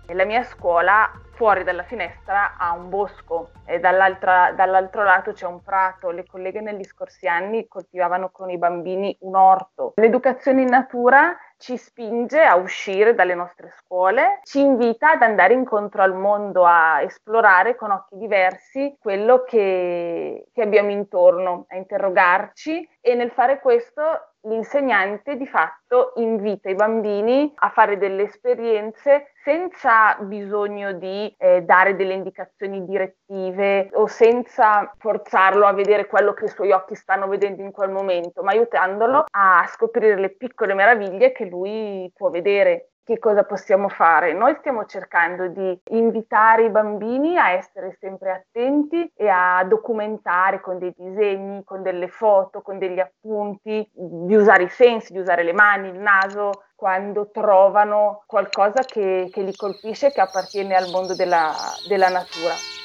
La 0.09 0.23
mia 0.23 0.43
scuola 0.43 1.11
fuori 1.33 1.63
dalla 1.63 1.81
finestra 1.83 2.57
ha 2.57 2.73
un 2.73 2.89
bosco 2.89 3.49
e 3.65 3.79
dall'altro 3.79 5.03
lato 5.03 5.33
c'è 5.33 5.47
un 5.47 5.63
prato. 5.63 6.11
Le 6.11 6.27
colleghe 6.27 6.61
negli 6.61 6.83
scorsi 6.83 7.27
anni 7.27 7.67
coltivavano 7.67 8.29
con 8.29 8.51
i 8.51 8.57
bambini 8.59 9.17
un 9.21 9.35
orto. 9.35 9.93
L'educazione 9.95 10.61
in 10.61 10.69
natura 10.69 11.35
ci 11.57 11.77
spinge 11.77 12.41
a 12.43 12.55
uscire 12.55 13.15
dalle 13.15 13.35
nostre 13.35 13.73
scuole, 13.77 14.39
ci 14.43 14.59
invita 14.59 15.11
ad 15.11 15.21
andare 15.21 15.53
incontro 15.53 16.01
al 16.01 16.13
mondo, 16.13 16.65
a 16.65 17.01
esplorare 17.01 17.75
con 17.75 17.91
occhi 17.91 18.17
diversi 18.17 18.95
quello 18.99 19.43
che, 19.43 20.47
che 20.53 20.61
abbiamo 20.61 20.91
intorno, 20.91 21.65
a 21.69 21.75
interrogarci 21.75 22.87
e 23.07 23.13
nel 23.13 23.29
fare 23.29 23.59
questo 23.59 24.01
l'insegnante 24.47 25.37
di 25.37 25.45
fatto 25.45 26.13
invita 26.15 26.69
i 26.69 26.73
bambini 26.73 27.53
a 27.57 27.69
fare 27.69 27.99
delle 27.99 28.23
esperienze 28.23 29.33
senza 29.43 30.15
bisogno 30.21 30.93
di 30.93 31.31
eh, 31.37 31.61
dare 31.61 31.95
delle 31.95 32.15
indicazioni 32.15 32.83
direttive 32.83 33.89
o 33.93 34.07
senza 34.07 34.91
forzarlo 34.97 35.67
a 35.67 35.73
vedere 35.73 36.07
quello 36.07 36.33
che 36.33 36.45
i 36.45 36.49
suoi 36.49 36.71
occhi 36.71 36.95
stanno 36.95 37.27
vedendo 37.27 37.61
in 37.61 37.71
quel 37.71 37.91
momento, 37.91 38.41
ma 38.41 38.53
aiutandolo 38.53 39.25
a 39.29 39.67
scoprire 39.71 40.17
le 40.17 40.31
piccole 40.31 40.73
meraviglie 40.73 41.31
che 41.31 41.45
lui 41.45 42.11
può 42.15 42.31
vedere 42.31 42.89
che 43.05 43.19
cosa 43.19 43.43
possiamo 43.43 43.87
fare? 43.87 44.33
Noi 44.33 44.55
stiamo 44.55 44.85
cercando 44.85 45.47
di 45.47 45.79
invitare 45.91 46.65
i 46.65 46.69
bambini 46.71 47.37
a 47.37 47.51
essere 47.51 47.95
sempre 47.99 48.31
attenti 48.31 49.11
e 49.15 49.27
a 49.27 49.63
documentare 49.63 50.59
con 50.59 50.79
dei 50.79 50.91
disegni, 50.97 51.63
con 51.63 51.83
delle 51.83 52.07
foto, 52.07 52.61
con 52.61 52.79
degli 52.79 52.99
appunti, 52.99 53.87
di 53.93 54.35
usare 54.35 54.63
i 54.63 54.69
sensi, 54.69 55.13
di 55.13 55.19
usare 55.19 55.43
le 55.43 55.53
mani, 55.53 55.89
il 55.89 55.99
naso, 55.99 56.63
quando 56.75 57.29
trovano 57.29 58.23
qualcosa 58.25 58.81
che, 58.81 59.29
che 59.31 59.41
li 59.43 59.55
colpisce, 59.55 60.11
che 60.11 60.21
appartiene 60.21 60.75
al 60.75 60.89
mondo 60.89 61.13
della, 61.13 61.53
della 61.87 62.09
natura. 62.09 62.84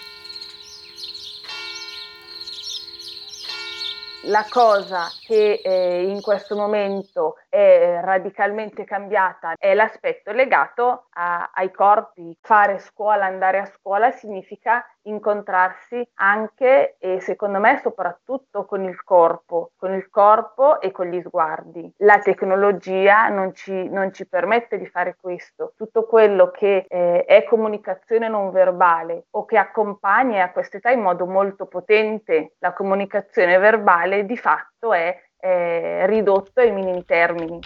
La 4.25 4.45
cosa 4.51 5.09
che 5.25 5.63
eh, 5.65 6.03
in 6.03 6.21
questo 6.21 6.55
momento 6.55 7.37
è 7.49 8.01
radicalmente 8.03 8.85
cambiata 8.85 9.55
è 9.57 9.73
l'aspetto 9.73 10.31
legato 10.33 11.07
a, 11.13 11.51
ai 11.55 11.71
corpi. 11.73 12.37
Fare 12.43 12.79
scuola, 12.81 13.25
andare 13.25 13.61
a 13.61 13.65
scuola 13.65 14.11
significa 14.11 14.85
incontrarsi 15.03 16.07
anche 16.15 16.97
e 16.99 17.21
secondo 17.21 17.59
me 17.59 17.79
soprattutto 17.83 18.65
con 18.65 18.85
il 18.85 19.03
corpo, 19.03 19.73
con 19.77 19.95
il 19.95 20.09
corpo 20.11 20.81
e 20.81 20.91
con 20.91 21.07
gli 21.07 21.21
sguardi. 21.23 21.93
La 21.99 22.19
tecnologia 22.19 23.29
non 23.29 23.55
ci, 23.55 23.89
non 23.89 24.13
ci 24.13 24.27
permette 24.27 24.79
di 24.79 24.87
fare 24.87 25.17
questo. 25.21 25.73
Tutto 25.77 26.05
quello 26.05 26.51
che 26.51 26.87
eh, 26.89 27.25
è 27.25 27.45
comunicazione 27.45 28.29
non 28.29 28.51
verbale 28.51 29.27
o 29.31 29.45
che 29.45 29.57
accompagna 29.57 30.45
a 30.45 30.51
quest'età 30.53 30.91
in 30.91 31.01
modo 31.01 31.27
molto 31.27 31.67
potente 31.67 32.55
la 32.59 32.73
comunicazione 32.73 33.59
verbale 33.59 34.27
di 34.27 34.37
fatto 34.37 34.93
è 34.93 35.17
eh, 35.39 36.07
ridotto 36.07 36.61
ai 36.61 36.73
minimi 36.73 37.05
termini. 37.05 37.59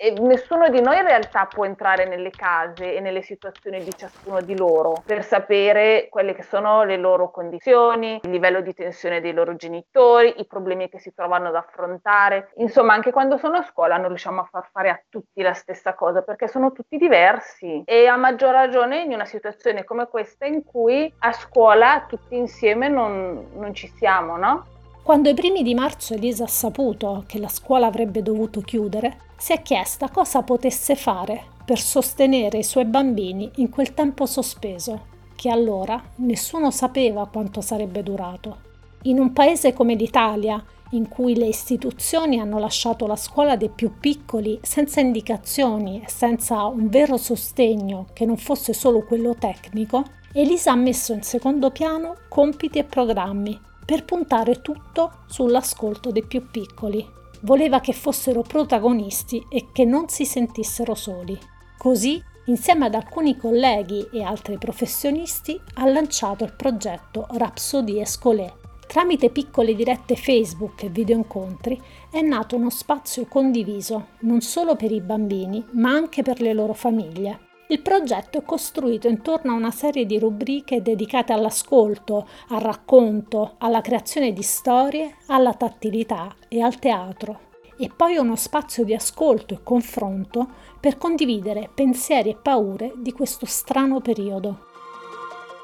E 0.00 0.12
nessuno 0.12 0.68
di 0.68 0.80
noi 0.80 0.98
in 0.98 1.06
realtà 1.08 1.46
può 1.46 1.64
entrare 1.64 2.06
nelle 2.06 2.30
case 2.30 2.94
e 2.94 3.00
nelle 3.00 3.20
situazioni 3.20 3.82
di 3.82 3.90
ciascuno 3.96 4.40
di 4.40 4.56
loro 4.56 5.02
per 5.04 5.24
sapere 5.24 6.06
quelle 6.08 6.36
che 6.36 6.44
sono 6.44 6.84
le 6.84 6.96
loro 6.96 7.32
condizioni, 7.32 8.20
il 8.22 8.30
livello 8.30 8.60
di 8.60 8.72
tensione 8.74 9.20
dei 9.20 9.32
loro 9.32 9.56
genitori, 9.56 10.34
i 10.36 10.46
problemi 10.46 10.88
che 10.88 11.00
si 11.00 11.12
trovano 11.12 11.48
ad 11.48 11.56
affrontare. 11.56 12.52
Insomma, 12.58 12.92
anche 12.92 13.10
quando 13.10 13.38
sono 13.38 13.56
a 13.56 13.64
scuola 13.64 13.96
non 13.96 14.06
riusciamo 14.06 14.40
a 14.40 14.48
far 14.48 14.68
fare 14.70 14.90
a 14.90 15.02
tutti 15.08 15.42
la 15.42 15.52
stessa 15.52 15.94
cosa 15.94 16.22
perché 16.22 16.46
sono 16.46 16.70
tutti 16.70 16.96
diversi 16.96 17.82
e 17.84 18.06
a 18.06 18.14
maggior 18.14 18.52
ragione 18.52 19.02
in 19.02 19.12
una 19.12 19.24
situazione 19.24 19.82
come 19.82 20.06
questa 20.06 20.46
in 20.46 20.62
cui 20.62 21.12
a 21.18 21.32
scuola 21.32 22.06
tutti 22.08 22.36
insieme 22.36 22.86
non, 22.86 23.48
non 23.54 23.74
ci 23.74 23.88
siamo, 23.96 24.36
no? 24.36 24.64
Quando 25.02 25.28
ai 25.28 25.34
primi 25.34 25.64
di 25.64 25.74
marzo 25.74 26.14
Elisa 26.14 26.44
ha 26.44 26.48
saputo 26.48 27.24
che 27.26 27.40
la 27.40 27.48
scuola 27.48 27.86
avrebbe 27.86 28.22
dovuto 28.22 28.60
chiudere, 28.60 29.26
si 29.38 29.52
è 29.52 29.62
chiesta 29.62 30.10
cosa 30.10 30.42
potesse 30.42 30.96
fare 30.96 31.44
per 31.64 31.78
sostenere 31.78 32.58
i 32.58 32.64
suoi 32.64 32.86
bambini 32.86 33.48
in 33.56 33.70
quel 33.70 33.94
tempo 33.94 34.26
sospeso, 34.26 35.06
che 35.36 35.48
allora 35.48 36.02
nessuno 36.16 36.72
sapeva 36.72 37.28
quanto 37.28 37.60
sarebbe 37.60 38.02
durato. 38.02 38.66
In 39.02 39.20
un 39.20 39.32
paese 39.32 39.72
come 39.72 39.94
l'Italia, 39.94 40.62
in 40.90 41.08
cui 41.08 41.36
le 41.36 41.46
istituzioni 41.46 42.40
hanno 42.40 42.58
lasciato 42.58 43.06
la 43.06 43.14
scuola 43.14 43.54
dei 43.54 43.68
più 43.68 43.92
piccoli 44.00 44.58
senza 44.62 45.00
indicazioni 45.00 46.02
e 46.02 46.08
senza 46.08 46.64
un 46.64 46.88
vero 46.88 47.16
sostegno 47.16 48.06
che 48.12 48.24
non 48.24 48.38
fosse 48.38 48.72
solo 48.72 49.04
quello 49.04 49.36
tecnico, 49.38 50.02
Elisa 50.32 50.72
ha 50.72 50.76
messo 50.76 51.12
in 51.12 51.22
secondo 51.22 51.70
piano 51.70 52.16
compiti 52.28 52.78
e 52.78 52.84
programmi 52.84 53.58
per 53.84 54.04
puntare 54.04 54.60
tutto 54.62 55.20
sull'ascolto 55.26 56.10
dei 56.10 56.24
più 56.24 56.50
piccoli. 56.50 57.17
Voleva 57.40 57.80
che 57.80 57.92
fossero 57.92 58.42
protagonisti 58.42 59.44
e 59.48 59.68
che 59.72 59.84
non 59.84 60.08
si 60.08 60.24
sentissero 60.24 60.94
soli. 60.94 61.38
Così 61.76 62.22
insieme 62.48 62.86
ad 62.86 62.94
alcuni 62.94 63.36
colleghi 63.36 64.08
e 64.12 64.22
altri 64.22 64.58
professionisti, 64.58 65.60
ha 65.74 65.86
lanciato 65.86 66.44
il 66.44 66.54
progetto 66.54 67.26
Rhapsodie 67.30 68.04
Scolaire. 68.04 68.56
Tramite 68.86 69.28
piccole 69.28 69.74
dirette 69.74 70.16
Facebook 70.16 70.82
e 70.82 70.88
videoincontri 70.88 71.78
è 72.10 72.22
nato 72.22 72.56
uno 72.56 72.70
spazio 72.70 73.26
condiviso 73.26 74.08
non 74.20 74.40
solo 74.40 74.76
per 74.76 74.90
i 74.90 75.02
bambini, 75.02 75.62
ma 75.72 75.90
anche 75.90 76.22
per 76.22 76.40
le 76.40 76.54
loro 76.54 76.72
famiglie. 76.72 77.47
Il 77.70 77.82
progetto 77.82 78.38
è 78.38 78.42
costruito 78.44 79.08
intorno 79.08 79.52
a 79.52 79.56
una 79.56 79.70
serie 79.70 80.06
di 80.06 80.18
rubriche 80.18 80.80
dedicate 80.80 81.34
all'ascolto, 81.34 82.26
al 82.48 82.60
racconto, 82.60 83.56
alla 83.58 83.82
creazione 83.82 84.32
di 84.32 84.40
storie, 84.40 85.16
alla 85.26 85.52
tattilità 85.52 86.34
e 86.48 86.62
al 86.62 86.78
teatro. 86.78 87.40
E 87.76 87.90
poi 87.94 88.16
uno 88.16 88.36
spazio 88.36 88.84
di 88.84 88.94
ascolto 88.94 89.52
e 89.52 89.62
confronto 89.62 90.48
per 90.80 90.96
condividere 90.96 91.68
pensieri 91.74 92.30
e 92.30 92.36
paure 92.36 92.94
di 92.96 93.12
questo 93.12 93.44
strano 93.44 94.00
periodo. 94.00 94.67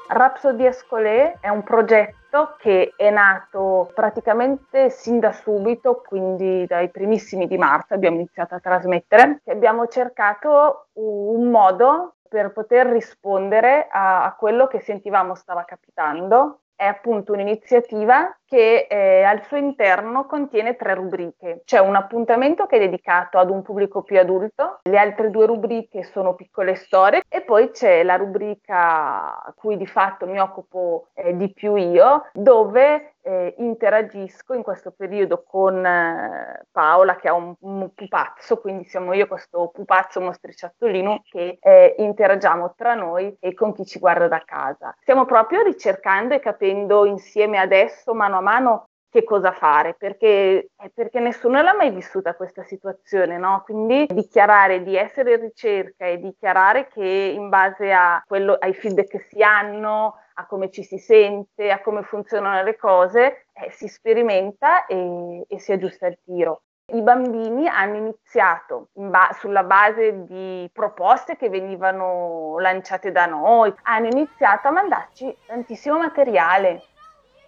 Rhapsody 0.07 0.65
Escolé 0.65 1.37
è 1.39 1.49
un 1.49 1.63
progetto 1.63 2.55
che 2.57 2.93
è 2.95 3.09
nato 3.09 3.89
praticamente 3.93 4.89
sin 4.89 5.19
da 5.19 5.31
subito, 5.31 6.03
quindi 6.05 6.65
dai 6.67 6.89
primissimi 6.89 7.47
di 7.47 7.57
marzo 7.57 7.93
abbiamo 7.93 8.17
iniziato 8.17 8.55
a 8.55 8.59
trasmettere, 8.59 9.41
abbiamo 9.47 9.87
cercato 9.87 10.87
un 10.93 11.49
modo 11.49 12.15
per 12.27 12.51
poter 12.51 12.87
rispondere 12.87 13.87
a, 13.89 14.25
a 14.25 14.35
quello 14.35 14.67
che 14.67 14.81
sentivamo 14.81 15.35
stava 15.35 15.63
capitando. 15.63 16.59
È 16.75 16.85
appunto 16.85 17.31
un'iniziativa 17.31 18.37
che 18.45 18.87
eh, 18.89 19.23
al 19.23 19.43
suo 19.45 19.57
interno 19.57 20.25
contiene 20.25 20.75
tre 20.75 20.93
rubriche. 20.93 21.61
C'è 21.65 21.79
un 21.79 21.95
appuntamento 21.95 22.65
che 22.65 22.77
è 22.77 22.79
dedicato 22.79 23.37
ad 23.37 23.49
un 23.49 23.61
pubblico 23.61 24.03
più 24.03 24.19
adulto, 24.19 24.79
le 24.83 24.97
altre 24.97 25.29
due 25.29 25.45
rubriche 25.45 26.03
sono 26.03 26.35
piccole 26.35 26.75
storie 26.75 27.23
e 27.27 27.41
poi 27.41 27.71
c'è 27.71 28.03
la 28.03 28.15
rubrica 28.15 29.43
a 29.43 29.53
cui 29.55 29.77
di 29.77 29.87
fatto 29.87 30.25
mi 30.27 30.39
occupo 30.39 31.07
eh, 31.13 31.35
di 31.35 31.51
più 31.51 31.75
io, 31.75 32.29
dove 32.33 33.15
eh, 33.25 33.55
interagisco 33.57 34.53
in 34.53 34.61
questo 34.61 34.91
periodo 34.91 35.43
con 35.47 35.83
eh, 35.83 36.65
Paola 36.71 37.15
che 37.15 37.27
ha 37.27 37.33
un, 37.33 37.55
un, 37.59 37.91
pupazzo, 37.93 38.59
quindi 38.59 38.83
siamo 38.85 39.13
io 39.13 39.25
questo 39.25 39.71
pupazzo 39.73 40.21
mostriciattolino 40.21 41.23
che 41.27 41.57
eh, 41.59 41.95
interagiamo 41.97 42.75
tra 42.77 42.93
noi 42.93 43.35
e 43.39 43.55
con 43.55 43.73
chi 43.73 43.83
ci 43.85 43.97
guarda 43.97 44.27
da 44.27 44.43
casa. 44.45 44.95
Stiamo 45.01 45.25
proprio 45.25 45.63
ricercando 45.63 46.35
e 46.35 46.39
capendo 46.39 47.05
insieme 47.05 47.57
adesso, 47.57 48.13
mano 48.13 48.34
a 48.37 48.41
mano, 48.41 48.85
che 49.15 49.23
cosa 49.23 49.53
fare, 49.53 49.93
perché, 49.93 50.71
eh, 50.75 50.91
perché 50.93 51.21
nessuno 51.21 51.61
l'ha 51.61 51.73
mai 51.73 51.89
vissuta 51.91 52.35
questa 52.35 52.63
situazione, 52.63 53.37
no? 53.37 53.61
Quindi 53.63 54.05
dichiarare 54.07 54.83
di 54.83 54.97
essere 54.97 55.35
in 55.35 55.39
ricerca 55.39 56.05
e 56.05 56.19
dichiarare 56.19 56.89
che 56.89 57.31
in 57.33 57.47
base 57.47 57.93
quello, 58.27 58.57
ai 58.59 58.73
feedback 58.73 59.07
che 59.07 59.25
si 59.29 59.41
hanno, 59.41 60.17
a 60.33 60.45
come 60.45 60.69
ci 60.69 60.83
si 60.83 60.97
sente, 60.97 61.71
a 61.71 61.81
come 61.81 62.03
funzionano 62.03 62.61
le 62.61 62.75
cose, 62.75 63.45
eh, 63.53 63.71
si 63.71 63.87
sperimenta 63.87 64.85
e, 64.85 65.45
e 65.47 65.59
si 65.59 65.71
aggiusta 65.71 66.07
il 66.07 66.19
tiro. 66.25 66.63
I 66.93 67.01
bambini 67.01 67.69
hanno 67.69 67.95
iniziato 67.95 68.89
ba- 68.91 69.29
sulla 69.39 69.63
base 69.63 70.25
di 70.25 70.69
proposte 70.73 71.37
che 71.37 71.49
venivano 71.49 72.59
lanciate 72.59 73.13
da 73.13 73.25
noi, 73.27 73.73
hanno 73.83 74.07
iniziato 74.07 74.67
a 74.67 74.71
mandarci 74.71 75.35
tantissimo 75.47 75.97
materiale. 75.97 76.83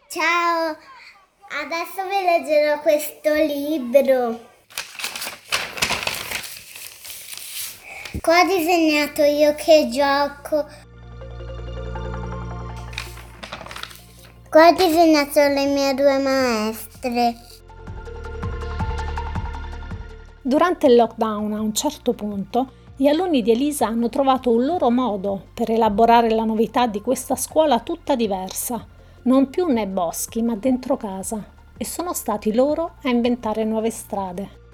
Ciao, 0.09 0.77
adesso 1.63 2.07
vi 2.07 2.23
leggerò 2.23 2.79
questo 2.79 3.33
libro. 3.33 4.39
Qua 8.21 8.39
ho 8.39 8.45
disegnato 8.45 9.21
io 9.23 9.53
che 9.55 9.89
gioco 9.89 10.65
Qua 14.49 14.69
ho 14.69 14.71
disegnato 14.71 15.39
le 15.41 15.65
mie 15.65 15.93
due 15.93 16.17
maestre. 16.19 17.35
Durante 20.41 20.87
il 20.87 20.95
lockdown, 20.95 21.51
a 21.51 21.59
un 21.59 21.73
certo 21.73 22.13
punto, 22.13 22.71
gli 22.95 23.07
alunni 23.07 23.41
di 23.41 23.51
Elisa 23.51 23.87
hanno 23.87 24.07
trovato 24.07 24.51
un 24.51 24.63
loro 24.63 24.89
modo 24.89 25.47
per 25.53 25.69
elaborare 25.69 26.29
la 26.29 26.45
novità 26.45 26.87
di 26.87 27.01
questa 27.01 27.35
scuola 27.35 27.81
tutta 27.81 28.15
diversa, 28.15 28.95
non 29.27 29.49
più 29.49 29.67
nei 29.67 29.87
boschi, 29.87 30.41
ma 30.41 30.55
dentro 30.55 30.97
casa, 30.97 31.43
e 31.77 31.85
sono 31.85 32.13
stati 32.13 32.53
loro 32.53 32.95
a 33.03 33.09
inventare 33.09 33.63
nuove 33.65 33.91
strade 33.91 34.65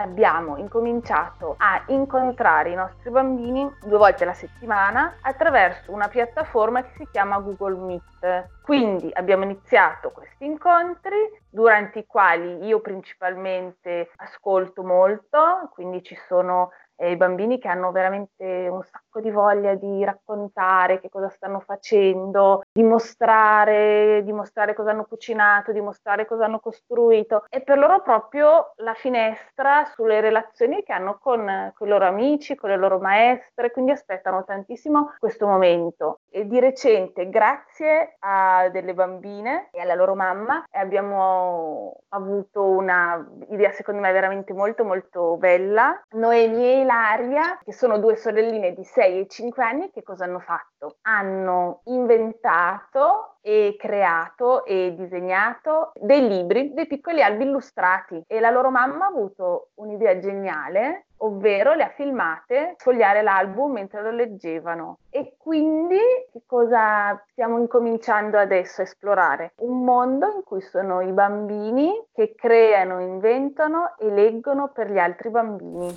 abbiamo 0.00 0.56
incominciato 0.56 1.54
a 1.58 1.82
incontrare 1.88 2.70
i 2.70 2.74
nostri 2.74 3.10
bambini 3.10 3.70
due 3.84 3.98
volte 3.98 4.24
alla 4.24 4.32
settimana 4.32 5.16
attraverso 5.20 5.92
una 5.92 6.08
piattaforma 6.08 6.82
che 6.82 6.92
si 6.96 7.08
chiama 7.10 7.38
Google 7.38 7.76
Meet. 7.76 8.48
Quindi 8.62 9.10
abbiamo 9.12 9.44
iniziato 9.44 10.10
questi 10.10 10.44
incontri 10.44 11.16
durante 11.50 12.00
i 12.00 12.06
quali 12.06 12.64
io 12.64 12.80
principalmente 12.80 14.10
ascolto 14.16 14.82
molto, 14.82 15.68
quindi 15.72 16.02
ci 16.02 16.16
sono 16.28 16.70
eh, 17.00 17.12
i 17.12 17.16
bambini 17.16 17.58
che 17.58 17.68
hanno 17.68 17.90
veramente 17.92 18.68
un 18.70 18.82
sacco 18.82 19.20
di 19.20 19.30
voglia 19.30 19.74
di 19.74 20.04
raccontare 20.04 21.00
che 21.00 21.08
cosa 21.08 21.30
stanno 21.30 21.60
facendo, 21.60 22.62
dimostrare, 22.70 24.22
dimostrare 24.22 24.74
cosa 24.74 24.90
hanno 24.90 25.04
cucinato, 25.04 25.72
dimostrare 25.72 26.26
cosa 26.26 26.44
hanno 26.44 26.60
costruito. 26.60 27.44
E 27.48 27.62
per 27.62 27.78
loro 27.78 28.02
proprio 28.02 28.72
la 28.76 28.92
finestra 28.94 29.86
sulle 29.94 30.20
relazioni 30.20 30.82
che 30.82 30.92
hanno 30.92 31.18
con, 31.18 31.72
con 31.74 31.86
i 31.86 31.90
loro 31.90 32.06
amici, 32.06 32.54
con 32.54 32.68
le 32.68 32.76
loro 32.76 32.98
maestre, 32.98 33.70
quindi 33.70 33.92
aspettano 33.92 34.44
tantissimo 34.44 35.14
questo 35.18 35.46
momento. 35.46 36.20
E 36.28 36.46
di 36.46 36.60
recente, 36.60 37.30
grazie 37.30 38.16
a 38.18 38.68
delle 38.70 38.92
bambine 38.92 39.68
e 39.72 39.80
alla 39.80 39.94
loro 39.94 40.14
mamma, 40.14 40.64
abbiamo 40.72 42.02
avuto 42.08 42.62
una 42.64 43.26
idea 43.48 43.72
secondo 43.72 44.00
me 44.00 44.12
veramente 44.12 44.52
molto 44.52 44.84
molto 44.84 45.36
bella. 45.36 45.98
Noemi 46.10 46.84
Ilaria, 46.90 47.60
che 47.62 47.72
sono 47.72 48.00
due 48.00 48.16
sorelline 48.16 48.74
di 48.74 48.82
6 48.82 49.20
e 49.20 49.26
5 49.28 49.62
anni, 49.62 49.90
che 49.92 50.02
cosa 50.02 50.24
hanno 50.24 50.40
fatto? 50.40 50.96
Hanno 51.02 51.82
inventato 51.84 53.36
e 53.42 53.76
creato 53.78 54.64
e 54.64 54.94
disegnato 54.96 55.92
dei 55.94 56.26
libri, 56.26 56.74
dei 56.74 56.88
piccoli 56.88 57.22
albi 57.22 57.44
illustrati 57.44 58.24
e 58.26 58.40
la 58.40 58.50
loro 58.50 58.70
mamma 58.70 59.04
ha 59.04 59.08
avuto 59.08 59.68
un'idea 59.74 60.18
geniale, 60.18 61.06
ovvero 61.18 61.74
le 61.74 61.84
ha 61.84 61.90
filmate 61.90 62.74
sfogliare 62.76 63.22
l'album 63.22 63.72
mentre 63.72 64.02
lo 64.02 64.10
leggevano 64.10 64.98
e 65.10 65.36
quindi 65.38 65.98
che 66.32 66.42
cosa 66.44 67.22
stiamo 67.30 67.58
incominciando 67.58 68.36
adesso 68.36 68.80
a 68.80 68.84
esplorare? 68.84 69.52
Un 69.58 69.84
mondo 69.84 70.26
in 70.26 70.42
cui 70.42 70.60
sono 70.60 71.00
i 71.02 71.12
bambini 71.12 71.92
che 72.12 72.34
creano, 72.34 73.00
inventano 73.00 73.96
e 73.96 74.10
leggono 74.10 74.70
per 74.74 74.90
gli 74.90 74.98
altri 74.98 75.30
bambini. 75.30 75.94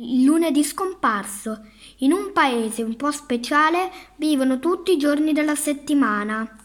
Il 0.00 0.22
lunedì 0.22 0.62
scomparso. 0.62 1.66
In 1.98 2.12
un 2.12 2.30
paese 2.32 2.82
un 2.82 2.94
po' 2.94 3.10
speciale 3.10 3.90
vivono 4.14 4.60
tutti 4.60 4.92
i 4.92 4.96
giorni 4.96 5.32
della 5.32 5.56
settimana. 5.56 6.56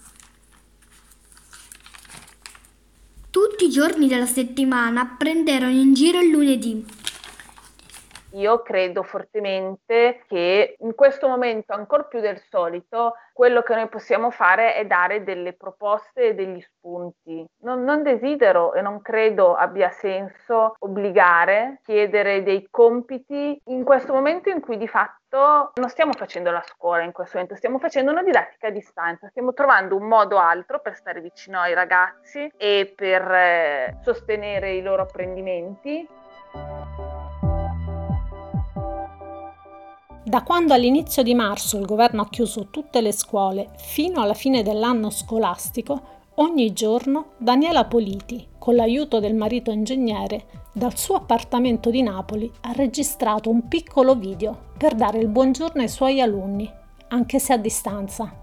Tutti 3.31 3.65
i 3.65 3.69
giorni 3.71 4.07
della 4.07 4.27
settimana 4.27 5.07
prenderono 5.17 5.71
in 5.71 5.95
giro 5.95 6.19
il 6.19 6.29
lunedì. 6.29 6.85
Io 8.33 8.61
credo 8.63 9.03
fortemente 9.03 10.23
che 10.27 10.75
in 10.79 10.95
questo 10.95 11.27
momento, 11.27 11.73
ancora 11.73 12.03
più 12.03 12.19
del 12.19 12.39
solito, 12.49 13.13
quello 13.31 13.61
che 13.61 13.75
noi 13.75 13.87
possiamo 13.89 14.31
fare 14.31 14.73
è 14.73 14.85
dare 14.85 15.23
delle 15.23 15.53
proposte 15.53 16.29
e 16.29 16.33
degli 16.33 16.59
spunti. 16.61 17.45
Non, 17.61 17.83
non 17.83 18.01
desidero 18.01 18.73
e 18.73 18.81
non 18.81 19.01
credo 19.01 19.55
abbia 19.55 19.91
senso 19.91 20.75
obbligare, 20.79 21.79
chiedere 21.83 22.41
dei 22.41 22.67
compiti 22.71 23.59
in 23.65 23.83
questo 23.83 24.13
momento 24.13 24.49
in 24.49 24.61
cui 24.61 24.77
di 24.77 24.87
fatto 24.87 25.71
non 25.75 25.89
stiamo 25.89 26.11
facendo 26.13 26.51
la 26.51 26.63
scuola 26.63 27.03
in 27.03 27.11
questo 27.11 27.37
momento, 27.37 27.55
stiamo 27.55 27.77
facendo 27.77 28.11
una 28.11 28.23
didattica 28.23 28.67
a 28.67 28.71
distanza, 28.71 29.27
stiamo 29.29 29.53
trovando 29.53 29.95
un 29.95 30.07
modo 30.07 30.37
altro 30.37 30.79
per 30.79 30.95
stare 30.95 31.21
vicino 31.21 31.59
ai 31.59 31.73
ragazzi 31.73 32.51
e 32.57 32.93
per 32.95 33.31
eh, 33.31 33.97
sostenere 34.01 34.73
i 34.73 34.81
loro 34.81 35.03
apprendimenti. 35.03 36.07
Da 40.25 40.41
quando 40.41 40.73
all'inizio 40.73 41.21
di 41.21 41.33
marzo 41.33 41.77
il 41.77 41.85
governo 41.85 42.21
ha 42.21 42.29
chiuso 42.29 42.67
tutte 42.69 43.01
le 43.01 43.11
scuole 43.11 43.71
fino 43.75 44.21
alla 44.21 44.33
fine 44.33 44.63
dell'anno 44.63 45.09
scolastico, 45.09 46.01
ogni 46.35 46.71
giorno 46.71 47.31
Daniela 47.37 47.83
Politi, 47.83 48.47
con 48.57 48.75
l'aiuto 48.75 49.19
del 49.19 49.35
marito 49.35 49.69
ingegnere, 49.69 50.45
dal 50.71 50.97
suo 50.97 51.15
appartamento 51.15 51.89
di 51.89 52.01
Napoli 52.01 52.49
ha 52.61 52.71
registrato 52.71 53.49
un 53.49 53.67
piccolo 53.67 54.15
video 54.15 54.71
per 54.77 54.95
dare 54.95 55.19
il 55.19 55.27
buongiorno 55.27 55.81
ai 55.81 55.89
suoi 55.89 56.21
alunni, 56.21 56.71
anche 57.09 57.39
se 57.39 57.51
a 57.51 57.57
distanza. 57.57 58.33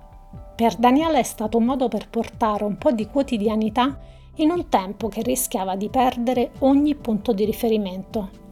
Per 0.54 0.76
Daniela 0.76 1.16
è 1.16 1.22
stato 1.22 1.56
un 1.56 1.64
modo 1.64 1.88
per 1.88 2.10
portare 2.10 2.64
un 2.64 2.76
po' 2.76 2.92
di 2.92 3.06
quotidianità 3.06 3.98
in 4.34 4.50
un 4.50 4.68
tempo 4.68 5.08
che 5.08 5.22
rischiava 5.22 5.76
di 5.76 5.88
perdere 5.88 6.50
ogni 6.58 6.94
punto 6.94 7.32
di 7.32 7.46
riferimento 7.46 8.49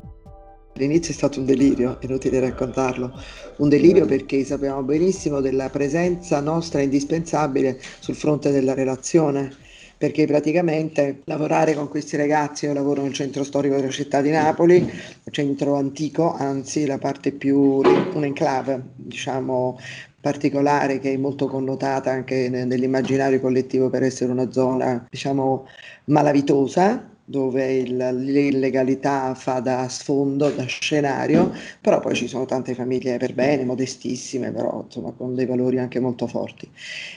L'inizio 0.79 1.12
è 1.12 1.17
stato 1.17 1.41
un 1.41 1.45
delirio, 1.45 1.99
inutile 2.03 2.38
raccontarlo, 2.38 3.12
un 3.57 3.69
delirio 3.69 4.07
perché 4.07 4.45
sappiamo 4.45 4.83
benissimo 4.83 5.41
della 5.41 5.69
presenza 5.71 6.38
nostra 6.38 6.81
indispensabile 6.81 7.81
sul 7.99 8.14
fronte 8.14 8.53
della 8.53 8.75
relazione, 8.75 9.53
perché 9.99 10.25
praticamente 10.27 11.23
lavorare 11.25 11.75
con 11.75 11.88
questi 11.88 12.17
ragazzi, 12.17 12.67
io 12.67 12.73
lavoro 12.75 13.03
nel 13.03 13.12
centro 13.12 13.43
storico 13.43 13.75
della 13.75 13.91
città 13.91 14.21
di 14.21 14.31
Napoli, 14.31 14.88
centro 15.31 15.75
antico, 15.75 16.33
anzi 16.33 16.87
la 16.87 16.99
parte 16.99 17.33
più, 17.33 17.59
un 17.59 18.25
enclave, 18.25 18.81
diciamo 18.95 19.79
particolare 20.21 21.01
che 21.01 21.12
è 21.12 21.17
molto 21.17 21.49
connotata 21.49 22.12
anche 22.12 22.49
nell'immaginario 22.49 23.41
collettivo 23.41 23.91
per 23.91 24.05
essere 24.05 24.31
una 24.31 24.53
zona, 24.53 25.07
diciamo, 25.11 25.67
malavitosa, 26.05 27.17
dove 27.29 27.75
il, 27.75 27.97
l'illegalità 27.97 29.35
fa 29.35 29.61
da 29.61 29.87
sfondo, 29.91 30.49
da 30.49 30.64
scenario, 30.64 31.53
però 31.79 32.01
poi 32.01 32.14
ci 32.14 32.27
sono 32.27 32.47
tante 32.47 32.75
famiglie 32.75 33.19
per 33.19 33.35
bene, 33.35 33.67
modestissime, 33.67 34.51
però 34.51 34.85
insomma 34.87 35.12
con 35.12 35.35
dei 35.35 35.45
valori 35.45 35.79
anche 35.79 36.01
molto 36.01 36.27
forti. 36.27 36.71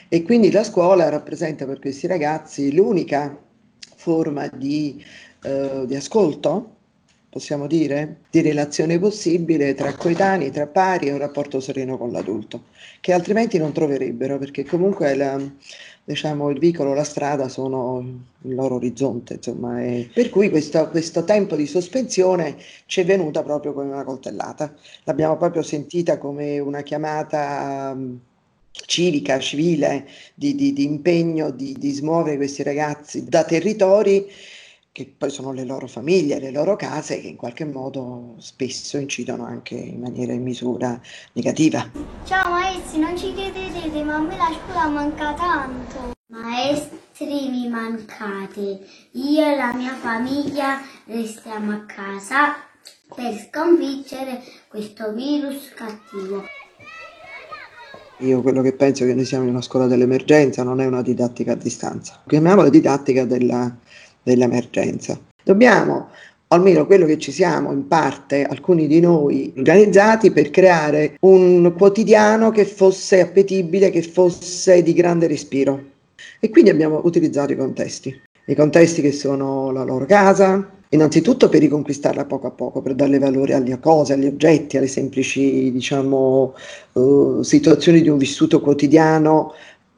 E 0.10 0.22
quindi 0.24 0.52
la 0.52 0.66
scuola 0.66 1.08
rappresenta 1.08 1.66
per 1.66 1.80
questi 1.80 2.08
ragazzi 2.08 2.74
l'unica 2.74 3.40
forma 3.96 4.48
di, 4.48 5.02
eh, 5.44 5.86
di 5.86 5.96
ascolto, 5.96 6.76
possiamo 7.30 7.66
dire, 7.66 8.18
di 8.30 8.42
relazione 8.42 9.00
possibile 9.00 9.74
tra 9.76 9.96
coetanei, 9.96 10.52
tra 10.52 10.68
pari 10.68 11.08
e 11.08 11.14
un 11.14 11.20
rapporto 11.20 11.62
sereno 11.62 11.98
con 11.98 12.12
l'adulto, 12.12 12.66
che 13.00 13.14
altrimenti 13.14 13.58
non 13.58 13.72
troverebbero, 13.72 14.38
perché 14.38 14.66
comunque 14.66 15.16
la, 15.16 15.40
diciamo, 16.04 16.50
il 16.50 16.60
vicolo, 16.60 16.94
la 16.94 17.04
strada 17.04 17.48
sono 17.48 18.00
il 18.42 18.56
loro 18.56 18.76
orizzonte, 18.76 19.36
insomma, 19.36 19.82
e 19.82 20.10
per 20.14 20.30
cui 20.30 20.50
questo, 20.50 20.90
questo 20.90 21.24
tempo 21.24 21.56
di 21.56 21.68
sospensione 21.68 22.58
ci 22.86 23.02
è 23.02 23.06
venuta 23.06 23.44
proprio 23.44 23.74
come 23.74 23.92
una 23.92 24.04
coltellata, 24.04 24.74
l'abbiamo 25.04 25.38
proprio 25.38 25.62
sentita 25.62 26.18
come 26.18 26.60
una 26.60 26.82
chiamata 26.82 27.92
um, 27.94 28.20
civica, 28.72 29.40
civile, 29.40 30.08
di, 30.34 30.56
di, 30.56 30.74
di 30.74 30.84
impegno 30.84 31.52
di, 31.52 31.76
di 31.78 31.92
smuovere 31.92 32.38
questi 32.38 32.64
ragazzi 32.64 33.26
da 33.26 33.44
territori 33.44 34.28
che 34.94 35.14
poi 35.18 35.30
sono 35.30 35.54
le 35.54 35.64
loro 35.64 35.88
famiglie, 35.88 36.40
le 36.40 36.52
loro 36.52 36.76
case, 36.76 37.22
che 37.22 37.28
in 37.28 37.38
qualche 37.38 37.64
modo 37.64 38.36
spesso 38.40 38.98
incidono 38.98 39.46
anche 39.46 39.76
in 39.76 40.02
maniera 40.02 40.34
in 40.34 40.44
misura 40.44 41.00
negativa. 41.34 41.90
Ciao 42.26 42.50
maestri, 42.52 43.00
non 43.00 43.18
ci 43.18 43.34
credete, 43.34 44.04
ma 44.04 44.16
a 44.16 44.20
me 44.20 44.36
la 44.36 44.54
scuola 44.54 44.88
manca 44.90 45.34
tanto. 45.34 46.12
Maestri 46.28 47.50
mi 47.50 47.70
mancate, 47.70 48.86
io 49.12 49.46
e 49.46 49.56
la 49.56 49.74
mia 49.74 49.96
famiglia 49.96 50.82
restiamo 51.06 51.72
a 51.72 51.86
casa 51.86 52.56
per 53.16 53.48
sconfiggere 53.50 54.42
questo 54.68 55.14
virus 55.14 55.70
cattivo. 55.74 56.44
Io 58.20 58.42
quello 58.42 58.62
che 58.62 58.74
penso 58.74 59.04
è 59.04 59.08
che 59.08 59.14
noi 59.14 59.26
siamo 59.26 59.46
in 59.46 59.52
una 59.52 59.62
scuola 59.62 59.88
dell'emergenza, 59.88 60.64
non 60.64 60.80
è 60.80 60.86
una 60.86 61.02
didattica 61.02 61.54
a 61.54 61.56
distanza. 61.56 62.22
Chiamiamola 62.28 62.70
didattica 62.70 63.26
della 63.26 63.76
dell'emergenza. 64.24 65.20
Dobbiamo, 65.44 66.10
almeno 66.50 66.86
quello 66.86 67.06
che 67.06 67.18
ci 67.18 67.32
siamo 67.32 67.72
in 67.72 67.88
parte, 67.88 68.44
alcuni 68.44 68.88
di 68.88 69.00
noi, 69.00 69.54
organizzati 69.58 70.32
per 70.32 70.50
creare 70.50 71.18
un 71.22 71.74
quotidiano 71.78 72.52
che 72.52 72.66
fosse 72.66 73.22
appetibile, 73.22 73.90
che 73.90 74.02
fosse 74.02 74.84
di 74.84 74.94
grande 74.94 75.28
respiro. 75.28 75.84
E 76.40 76.50
quindi 76.50 76.70
abbiamo 76.70 77.02
utilizzato 77.04 77.54
i 77.54 77.58
contesti. 77.58 78.22
I 78.46 78.56
contesti 78.56 79.02
che 79.02 79.12
sono 79.12 79.72
la 79.72 79.84
loro 79.84 80.06
casa, 80.06 80.70
innanzitutto 80.90 81.48
per 81.48 81.62
riconquistarla 81.62 82.26
poco 82.26 82.48
a 82.48 82.52
poco, 82.52 82.82
per 82.82 82.96
darle 82.96 83.18
valore 83.18 83.54
alle 83.54 83.80
cose, 83.80 84.14
agli 84.14 84.26
oggetti, 84.26 84.78
alle 84.78 84.88
semplici 84.88 85.72
diciamo, 85.72 86.54
uh, 86.94 87.42
situazioni 87.42 88.02
di 88.02 88.10
un 88.10 88.18
vissuto 88.18 88.60
quotidiano, 88.60 89.54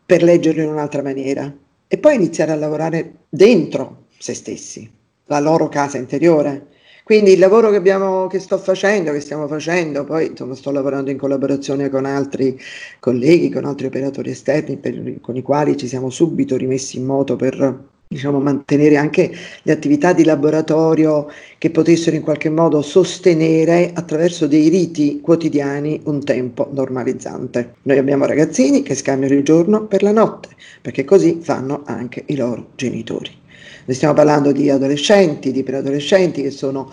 per 0.05 0.21
leggerlo 0.21 0.61
in 0.61 0.69
un'altra 0.69 1.01
maniera. 1.01 1.51
E 1.87 1.97
poi 1.97 2.15
iniziare 2.15 2.51
a 2.51 2.55
lavorare 2.55 3.13
dentro 3.29 4.02
se 4.23 4.33
stessi, 4.35 4.89
la 5.25 5.41
loro 5.41 5.67
casa 5.67 5.97
interiore. 5.97 6.67
Quindi 7.03 7.33
il 7.33 7.39
lavoro 7.39 7.69
che, 7.69 7.75
abbiamo, 7.75 8.27
che 8.27 8.39
sto 8.39 8.57
facendo, 8.57 9.11
che 9.11 9.19
stiamo 9.19 9.47
facendo, 9.47 10.05
poi 10.05 10.27
insomma, 10.27 10.55
sto 10.55 10.71
lavorando 10.71 11.11
in 11.11 11.17
collaborazione 11.17 11.89
con 11.89 12.05
altri 12.05 12.57
colleghi, 13.01 13.49
con 13.49 13.65
altri 13.65 13.87
operatori 13.87 14.29
esterni 14.29 14.77
per, 14.77 15.19
con 15.19 15.35
i 15.35 15.41
quali 15.41 15.75
ci 15.75 15.89
siamo 15.89 16.09
subito 16.09 16.55
rimessi 16.55 16.95
in 16.99 17.03
moto 17.03 17.35
per 17.35 17.83
diciamo, 18.07 18.39
mantenere 18.39 18.95
anche 18.95 19.29
le 19.61 19.71
attività 19.73 20.13
di 20.13 20.23
laboratorio 20.23 21.27
che 21.57 21.69
potessero 21.69 22.15
in 22.15 22.21
qualche 22.21 22.49
modo 22.49 22.81
sostenere 22.81 23.91
attraverso 23.93 24.47
dei 24.47 24.69
riti 24.69 25.19
quotidiani 25.19 25.99
un 26.05 26.23
tempo 26.23 26.69
normalizzante. 26.71 27.75
Noi 27.81 27.97
abbiamo 27.97 28.25
ragazzini 28.25 28.83
che 28.83 28.95
scambiano 28.95 29.33
il 29.33 29.43
giorno 29.43 29.85
per 29.85 30.01
la 30.01 30.13
notte, 30.13 30.47
perché 30.81 31.03
così 31.03 31.39
fanno 31.41 31.81
anche 31.85 32.23
i 32.27 32.37
loro 32.37 32.67
genitori. 32.75 33.41
Noi 33.85 33.95
stiamo 33.95 34.13
parlando 34.13 34.51
di 34.53 34.69
adolescenti, 34.69 35.51
di 35.51 35.63
preadolescenti 35.63 36.41
che 36.41 36.51
sono 36.51 36.89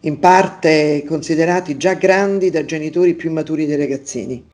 in 0.00 0.18
parte 0.18 1.04
considerati 1.06 1.76
già 1.76 1.94
grandi 1.94 2.48
da 2.48 2.64
genitori 2.64 3.14
più 3.14 3.30
maturi 3.30 3.66
dei 3.66 3.76
ragazzini. 3.76 4.48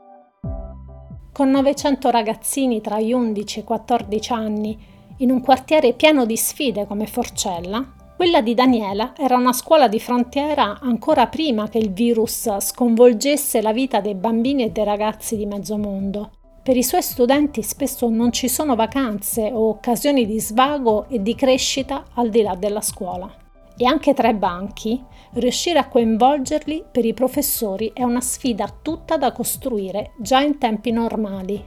Con 1.32 1.50
900 1.50 2.10
ragazzini 2.10 2.80
tra 2.80 3.00
gli 3.00 3.12
11 3.12 3.58
e 3.58 3.62
i 3.62 3.64
14 3.64 4.32
anni, 4.32 4.78
in 5.18 5.30
un 5.30 5.40
quartiere 5.40 5.92
pieno 5.92 6.26
di 6.26 6.36
sfide 6.36 6.86
come 6.86 7.06
Forcella, 7.06 7.94
quella 8.16 8.40
di 8.40 8.54
Daniela 8.54 9.14
era 9.16 9.36
una 9.36 9.52
scuola 9.52 9.88
di 9.88 10.00
frontiera 10.00 10.78
ancora 10.80 11.28
prima 11.28 11.68
che 11.68 11.78
il 11.78 11.92
virus 11.92 12.56
sconvolgesse 12.58 13.62
la 13.62 13.72
vita 13.72 14.00
dei 14.00 14.14
bambini 14.14 14.64
e 14.64 14.70
dei 14.70 14.84
ragazzi 14.84 15.36
di 15.36 15.46
mezzo 15.46 15.76
mondo. 15.78 16.30
Per 16.64 16.76
i 16.76 16.84
suoi 16.84 17.02
studenti 17.02 17.60
spesso 17.60 18.08
non 18.08 18.30
ci 18.30 18.48
sono 18.48 18.76
vacanze 18.76 19.50
o 19.52 19.68
occasioni 19.68 20.24
di 20.26 20.38
svago 20.38 21.08
e 21.08 21.20
di 21.20 21.34
crescita 21.34 22.04
al 22.14 22.30
di 22.30 22.40
là 22.40 22.54
della 22.54 22.80
scuola. 22.80 23.28
E 23.76 23.84
anche 23.84 24.14
tra 24.14 24.28
i 24.28 24.34
banchi, 24.34 25.02
riuscire 25.32 25.80
a 25.80 25.88
coinvolgerli 25.88 26.84
per 26.92 27.04
i 27.04 27.14
professori 27.14 27.90
è 27.92 28.04
una 28.04 28.20
sfida 28.20 28.72
tutta 28.80 29.16
da 29.16 29.32
costruire 29.32 30.12
già 30.18 30.40
in 30.40 30.58
tempi 30.58 30.92
normali. 30.92 31.60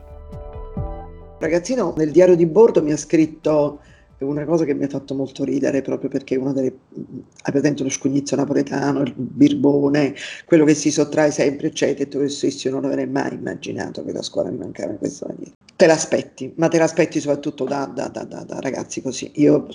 Ragazzino 1.39 1.93
nel 1.97 2.11
diario 2.11 2.37
di 2.37 2.45
bordo 2.45 2.81
mi 2.81 2.93
ha 2.93 2.97
scritto 2.97 3.79
una 4.19 4.45
cosa 4.45 4.63
che 4.63 4.73
mi 4.73 4.85
ha 4.85 4.87
fatto 4.87 5.13
molto 5.13 5.43
ridere 5.43 5.81
proprio 5.81 6.09
perché 6.09 6.35
una 6.35 6.53
delle 6.53 6.73
hai 7.41 7.51
presente 7.51 7.83
lo 7.83 7.89
scugnizzo 7.89 8.35
napoletano, 8.35 9.01
il 9.01 9.13
birbone, 9.15 10.15
quello 10.45 10.63
che 10.63 10.73
si 10.73 10.89
sottrae 10.89 11.31
sempre, 11.31 11.67
eccetera, 11.67 12.05
detto 12.05 12.19
questo 12.19 12.45
io 12.47 12.71
non 12.71 12.85
avrei 12.85 13.07
mai 13.07 13.33
immaginato 13.33 14.03
che 14.03 14.11
la 14.11 14.21
scuola 14.21 14.49
mi 14.49 14.57
mancava 14.57 14.91
in 14.91 14.97
questa 14.97 15.27
maniera. 15.27 15.51
Te 15.75 15.87
l'aspetti, 15.87 16.53
ma 16.55 16.69
te 16.69 16.77
l'aspetti 16.77 17.19
soprattutto 17.19 17.65
da, 17.65 17.85
da, 17.93 18.07
da, 18.07 18.23
da 18.23 18.59
ragazzi 18.61 19.01
così. 19.01 19.31
Io 19.35 19.67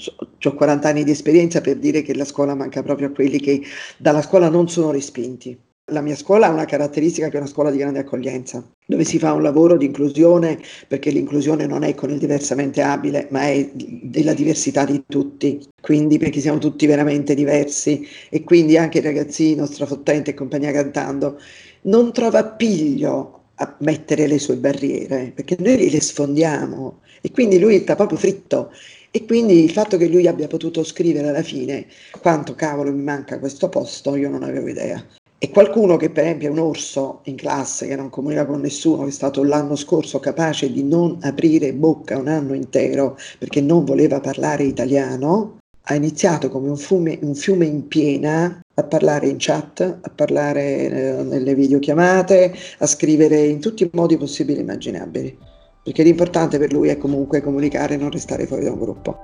ho 0.42 0.54
40 0.54 0.88
anni 0.88 1.04
di 1.04 1.10
esperienza 1.10 1.60
per 1.60 1.76
dire 1.76 2.00
che 2.02 2.14
la 2.14 2.24
scuola 2.24 2.54
manca 2.54 2.82
proprio 2.82 3.08
a 3.08 3.10
quelli 3.10 3.38
che 3.38 3.60
dalla 3.98 4.22
scuola 4.22 4.48
non 4.48 4.68
sono 4.68 4.90
respinti 4.90 5.58
la 5.90 6.00
mia 6.00 6.16
scuola 6.16 6.46
ha 6.46 6.50
una 6.50 6.64
caratteristica 6.64 7.28
che 7.28 7.36
è 7.36 7.40
una 7.40 7.48
scuola 7.48 7.70
di 7.70 7.78
grande 7.78 8.00
accoglienza, 8.00 8.66
dove 8.86 9.04
si 9.04 9.18
fa 9.18 9.32
un 9.32 9.42
lavoro 9.42 9.76
di 9.76 9.86
inclusione, 9.86 10.58
perché 10.88 11.10
l'inclusione 11.10 11.66
non 11.66 11.82
è 11.82 11.94
con 11.94 12.10
il 12.10 12.18
diversamente 12.18 12.82
abile, 12.82 13.26
ma 13.30 13.42
è 13.42 13.68
della 13.74 14.34
diversità 14.34 14.84
di 14.84 15.02
tutti, 15.06 15.60
quindi 15.80 16.18
perché 16.18 16.40
siamo 16.40 16.58
tutti 16.58 16.86
veramente 16.86 17.34
diversi. 17.34 18.06
E 18.28 18.42
quindi 18.44 18.76
anche 18.76 18.98
il 18.98 19.04
ragazzino 19.04 19.66
strafottente 19.66 20.30
e 20.30 20.34
compagnia 20.34 20.72
cantando 20.72 21.38
non 21.82 22.12
trova 22.12 22.44
piglio 22.44 23.38
a 23.56 23.76
mettere 23.80 24.26
le 24.26 24.38
sue 24.38 24.56
barriere, 24.56 25.32
perché 25.34 25.56
noi 25.58 25.90
le 25.90 26.00
sfondiamo. 26.00 27.00
E 27.20 27.30
quindi 27.30 27.58
lui 27.58 27.78
sta 27.80 27.94
proprio 27.94 28.18
fritto. 28.18 28.70
E 29.12 29.24
quindi 29.26 29.64
il 29.64 29.72
fatto 29.72 29.96
che 29.96 30.06
lui 30.06 30.26
abbia 30.28 30.46
potuto 30.46 30.84
scrivere 30.84 31.28
alla 31.28 31.42
fine 31.42 31.86
quanto 32.20 32.54
cavolo 32.54 32.92
mi 32.92 33.02
manca 33.02 33.40
questo 33.40 33.68
posto, 33.68 34.14
io 34.14 34.30
non 34.30 34.44
avevo 34.44 34.68
idea. 34.68 35.04
E 35.42 35.48
qualcuno 35.48 35.96
che 35.96 36.10
per 36.10 36.24
esempio 36.24 36.48
è 36.48 36.50
un 36.50 36.58
orso 36.58 37.20
in 37.24 37.34
classe, 37.34 37.86
che 37.86 37.96
non 37.96 38.10
comunica 38.10 38.44
con 38.44 38.60
nessuno, 38.60 39.04
che 39.04 39.08
è 39.08 39.12
stato 39.12 39.42
l'anno 39.42 39.74
scorso 39.74 40.20
capace 40.20 40.70
di 40.70 40.84
non 40.84 41.16
aprire 41.22 41.72
bocca 41.72 42.18
un 42.18 42.28
anno 42.28 42.52
intero 42.52 43.16
perché 43.38 43.62
non 43.62 43.86
voleva 43.86 44.20
parlare 44.20 44.64
italiano, 44.64 45.60
ha 45.84 45.94
iniziato 45.94 46.50
come 46.50 46.68
un 46.68 46.76
fiume, 46.76 47.18
un 47.22 47.34
fiume 47.34 47.64
in 47.64 47.88
piena 47.88 48.60
a 48.74 48.84
parlare 48.84 49.28
in 49.28 49.36
chat, 49.38 49.80
a 49.80 50.10
parlare 50.14 50.90
eh, 50.90 51.22
nelle 51.22 51.54
videochiamate, 51.54 52.54
a 52.80 52.86
scrivere 52.86 53.42
in 53.42 53.60
tutti 53.60 53.84
i 53.84 53.90
modi 53.94 54.18
possibili 54.18 54.58
e 54.58 54.62
immaginabili. 54.62 55.38
Perché 55.82 56.02
l'importante 56.02 56.58
per 56.58 56.70
lui 56.70 56.90
è 56.90 56.98
comunque 56.98 57.40
comunicare 57.40 57.94
e 57.94 57.96
non 57.96 58.10
restare 58.10 58.46
fuori 58.46 58.64
da 58.64 58.72
un 58.72 58.78
gruppo. 58.78 59.18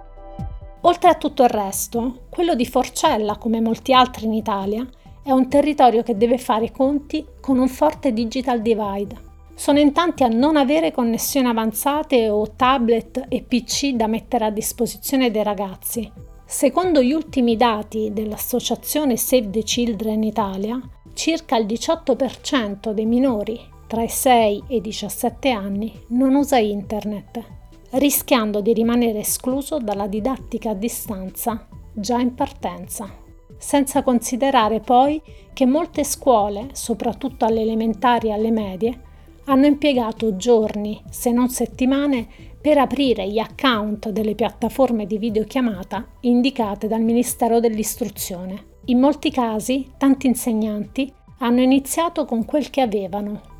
Oltre 0.80 1.10
a 1.10 1.14
tutto 1.16 1.42
il 1.42 1.50
resto, 1.50 2.22
quello 2.30 2.54
di 2.54 2.64
Forcella, 2.64 3.36
come 3.36 3.60
molti 3.60 3.92
altri 3.92 4.24
in 4.24 4.32
Italia, 4.32 4.88
è 5.26 5.32
un 5.32 5.48
territorio 5.48 6.04
che 6.04 6.16
deve 6.16 6.38
fare 6.38 6.70
conti 6.70 7.26
con 7.40 7.58
un 7.58 7.66
forte 7.66 8.12
digital 8.12 8.62
divide. 8.62 9.24
Sono 9.56 9.80
in 9.80 9.92
tanti 9.92 10.22
a 10.22 10.28
non 10.28 10.56
avere 10.56 10.92
connessioni 10.92 11.48
avanzate 11.48 12.28
o 12.30 12.52
tablet 12.54 13.24
e 13.28 13.42
PC 13.42 13.94
da 13.94 14.06
mettere 14.06 14.44
a 14.44 14.50
disposizione 14.50 15.32
dei 15.32 15.42
ragazzi. 15.42 16.08
Secondo 16.44 17.02
gli 17.02 17.10
ultimi 17.12 17.56
dati 17.56 18.12
dell'associazione 18.12 19.16
Save 19.16 19.50
the 19.50 19.64
Children 19.64 20.22
Italia, 20.22 20.80
circa 21.12 21.56
il 21.56 21.66
18% 21.66 22.92
dei 22.92 23.06
minori 23.06 23.58
tra 23.88 24.04
i 24.04 24.08
6 24.08 24.62
e 24.68 24.76
i 24.76 24.80
17 24.80 25.50
anni 25.50 25.92
non 26.10 26.36
usa 26.36 26.58
internet, 26.58 27.42
rischiando 27.90 28.60
di 28.60 28.72
rimanere 28.72 29.18
escluso 29.18 29.78
dalla 29.78 30.06
didattica 30.06 30.70
a 30.70 30.74
distanza 30.74 31.66
già 31.92 32.20
in 32.20 32.32
partenza. 32.32 33.24
Senza 33.58 34.02
considerare 34.02 34.80
poi 34.80 35.20
che 35.52 35.66
molte 35.66 36.04
scuole, 36.04 36.68
soprattutto 36.72 37.44
alle 37.44 37.62
elementari 37.62 38.28
e 38.28 38.32
alle 38.32 38.50
medie, 38.50 39.00
hanno 39.46 39.66
impiegato 39.66 40.36
giorni, 40.36 41.00
se 41.08 41.30
non 41.30 41.48
settimane, 41.48 42.26
per 42.60 42.78
aprire 42.78 43.28
gli 43.28 43.38
account 43.38 44.10
delle 44.10 44.34
piattaforme 44.34 45.06
di 45.06 45.18
videochiamata 45.18 46.04
indicate 46.20 46.88
dal 46.88 47.02
Ministero 47.02 47.60
dell'Istruzione. 47.60 48.74
In 48.86 48.98
molti 48.98 49.30
casi, 49.30 49.92
tanti 49.96 50.26
insegnanti 50.26 51.12
hanno 51.38 51.60
iniziato 51.60 52.24
con 52.24 52.44
quel 52.44 52.70
che 52.70 52.80
avevano. 52.80 53.54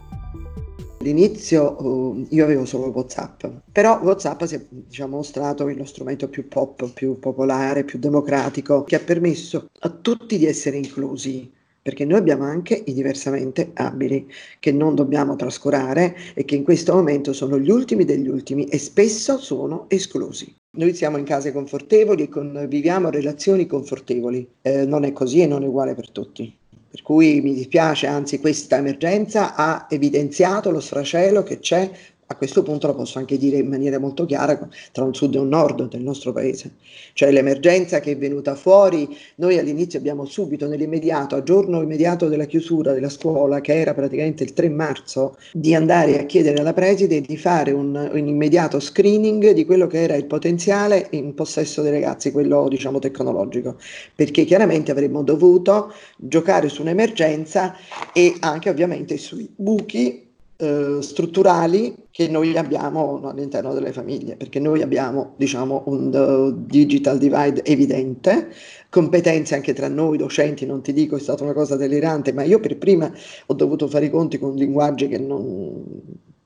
All'inizio 1.07 1.77
uh, 1.81 2.27
io 2.31 2.43
avevo 2.43 2.65
solo 2.65 2.87
WhatsApp, 2.87 3.45
però 3.71 4.01
WhatsApp 4.03 4.43
si 4.43 4.57
è 4.57 4.67
diciamo, 4.69 5.19
mostrato 5.19 5.65
lo 5.69 5.85
strumento 5.85 6.29
più 6.29 6.49
pop, 6.49 6.91
più 6.93 7.21
popolare, 7.21 7.85
più 7.85 8.01
democratico, 8.01 8.83
che 8.83 8.97
ha 8.97 8.99
permesso 8.99 9.69
a 9.83 9.89
tutti 9.89 10.37
di 10.37 10.47
essere 10.47 10.79
inclusi 10.79 11.49
perché 11.81 12.05
noi 12.05 12.19
abbiamo 12.19 12.43
anche 12.43 12.83
i 12.85 12.93
diversamente 12.93 13.71
abili 13.75 14.29
che 14.59 14.73
non 14.73 14.97
dobbiamo 14.97 15.37
trascurare 15.37 16.17
e 16.35 16.45
che 16.45 16.57
in 16.57 16.65
questo 16.65 16.93
momento 16.93 17.33
sono 17.33 17.61
gli 17.61 17.71
ultimi 17.71 18.05
degli 18.05 18.27
ultimi 18.27 18.65
e 18.65 18.77
spesso 18.77 19.39
sono 19.39 19.85
esclusi. 19.87 20.53
Noi 20.79 20.93
siamo 20.95 21.19
in 21.19 21.25
case 21.25 21.53
confortevoli 21.53 22.29
e 22.29 22.67
viviamo 22.67 23.11
relazioni 23.11 23.69
confortevoli, 23.69 24.49
eh, 24.63 24.85
non 24.85 25.05
è 25.05 25.13
così 25.13 25.43
e 25.43 25.47
non 25.47 25.63
è 25.63 25.67
uguale 25.69 25.95
per 25.95 26.11
tutti. 26.11 26.53
Per 26.89 27.03
cui 27.03 27.41
mi 27.41 27.55
dispiace, 27.55 28.07
anzi 28.07 28.39
questa 28.39 28.77
emergenza 28.77 29.55
ha 29.55 29.87
evidenziato 29.91 30.71
lo 30.71 30.81
sfracello 30.81 31.43
che 31.43 31.59
c'è 31.59 31.91
a 32.29 32.35
questo 32.37 32.63
punto 32.63 32.89
lo 32.89 32.95
posso 32.95 33.19
anche 33.19 33.39
dire 33.39 33.59
in 33.59 33.69
maniera 33.69 33.99
molto 33.99 34.27
chiara 34.27 34.59
tra 34.91 35.05
un 35.05 35.15
sud 35.15 35.37
e 35.37 35.39
un 35.39 35.49
nord 35.49 35.89
del 35.89 36.03
nostro 36.03 36.33
paese. 36.33 36.73
Cioè 37.13 37.31
l'emergenza 37.31 38.01
che 38.01 38.13
è 38.13 38.17
venuta 38.17 38.57
fuori, 38.57 39.17
noi 39.37 39.59
all'inizio 39.59 39.99
abbiamo 39.99 40.25
subito 40.25 40.67
nell'immediato, 40.67 41.37
a 41.37 41.43
giorno 41.45 41.83
immediato 41.83 42.29
della 42.29 42.47
chiusura 42.47 42.93
della 42.93 43.09
scuola, 43.09 43.61
che 43.61 43.79
era 43.79 43.95
praticamente 43.95 44.43
il 44.43 44.53
3 44.55 44.69
marzo, 44.71 45.37
di 45.53 45.75
andare 45.75 46.19
a 46.19 46.25
chiedere 46.25 46.59
alla 46.59 46.73
preside 46.73 47.21
di 47.21 47.37
fare 47.37 47.71
un, 47.71 47.95
un 47.95 48.27
immediato 48.27 48.81
screening 48.81 49.53
di 49.53 49.65
quello 49.65 49.87
che 49.87 50.03
era 50.03 50.17
il 50.17 50.27
potenziale 50.27 51.07
in 51.11 51.33
possesso 51.35 51.83
dei 51.83 51.93
ragazzi, 51.93 52.33
quello 52.33 52.67
diciamo 52.69 52.99
tecnologico, 52.99 53.77
perché 54.15 54.45
chiaramente 54.45 54.91
avremmo 54.91 55.23
dovuto 55.23 55.93
giocare 56.17 56.69
su 56.69 56.83
un'emergenza 56.83 57.77
e 58.13 58.35
anche 58.41 58.69
ovviamente 58.69 59.17
sui 59.17 59.49
buchi 59.55 60.26
eh, 60.59 60.99
strutturali 61.01 61.95
che 62.11 62.29
noi 62.29 62.57
abbiamo 62.57 63.21
all'interno 63.29 63.75
delle 63.75 63.93
famiglie, 63.93 64.37
perché 64.37 64.59
noi 64.59 64.83
abbiamo 64.83 65.35
diciamo, 65.37 65.83
un 65.87 66.13
uh, 66.15 66.65
digital 66.67 67.19
divide 67.19 67.63
evidente, 67.65 68.49
competenze 68.89 69.55
anche 69.55 69.75
tra 69.75 69.89
noi 69.89 70.17
docenti, 70.17 70.65
non 70.65 70.83
ti 70.83 70.93
dico 70.93 71.17
è 71.17 71.21
stata 71.21 71.43
una 71.45 71.53
cosa 71.53 71.77
delirante, 71.77 72.33
ma 72.33 72.43
io 72.43 72.59
per 72.61 72.79
prima 72.79 73.13
ho 73.47 73.55
dovuto 73.55 73.87
fare 73.89 74.07
i 74.07 74.11
conti 74.11 74.39
con 74.39 74.55
linguaggi 74.55 75.09
che 75.09 75.19
non, 75.19 75.85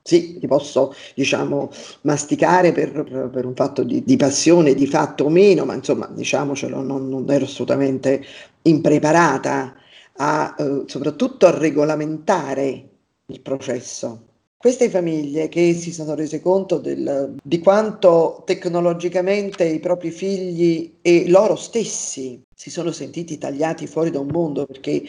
sì, 0.03 0.39
li 0.41 0.47
posso 0.49 0.93
diciamo 1.15 1.71
masticare 2.03 2.73
per, 2.73 3.31
per 3.33 3.45
un 3.45 3.55
fatto 3.55 3.85
di, 3.85 4.03
di, 4.03 4.17
passione, 4.17 4.75
di 4.75 4.87
fatto 4.87 5.25
o 5.25 5.29
meno, 5.29 5.65
ma 5.65 5.75
insomma 5.75 6.09
diciamocelo, 6.13 6.83
non, 6.83 7.09
non 7.09 7.31
ero 7.31 7.45
assolutamente 7.45 8.23
impreparata 8.63 9.75
a, 10.17 10.55
eh, 10.59 10.83
soprattutto 10.87 11.47
a 11.47 11.57
regolamentare 11.57 12.90
il 13.31 13.41
processo. 13.41 14.29
Queste 14.61 14.91
famiglie 14.91 15.49
che 15.49 15.73
si 15.73 15.91
sono 15.91 16.15
rese 16.15 16.43
conto 16.43 16.77
del, 16.77 17.35
di 17.43 17.61
quanto 17.61 18.43
tecnologicamente 18.45 19.65
i 19.65 19.81
propri 19.81 20.11
figli 20.11 20.99
e 21.01 21.31
loro 21.31 21.57
stessi 21.57 22.43
si 22.55 22.69
sono 22.69 22.93
sentiti 22.93 23.39
tagliati 23.39 23.87
fuori 23.87 24.11
da 24.11 24.21
un 24.21 24.29
mondo, 24.31 24.67
perché 24.67 25.03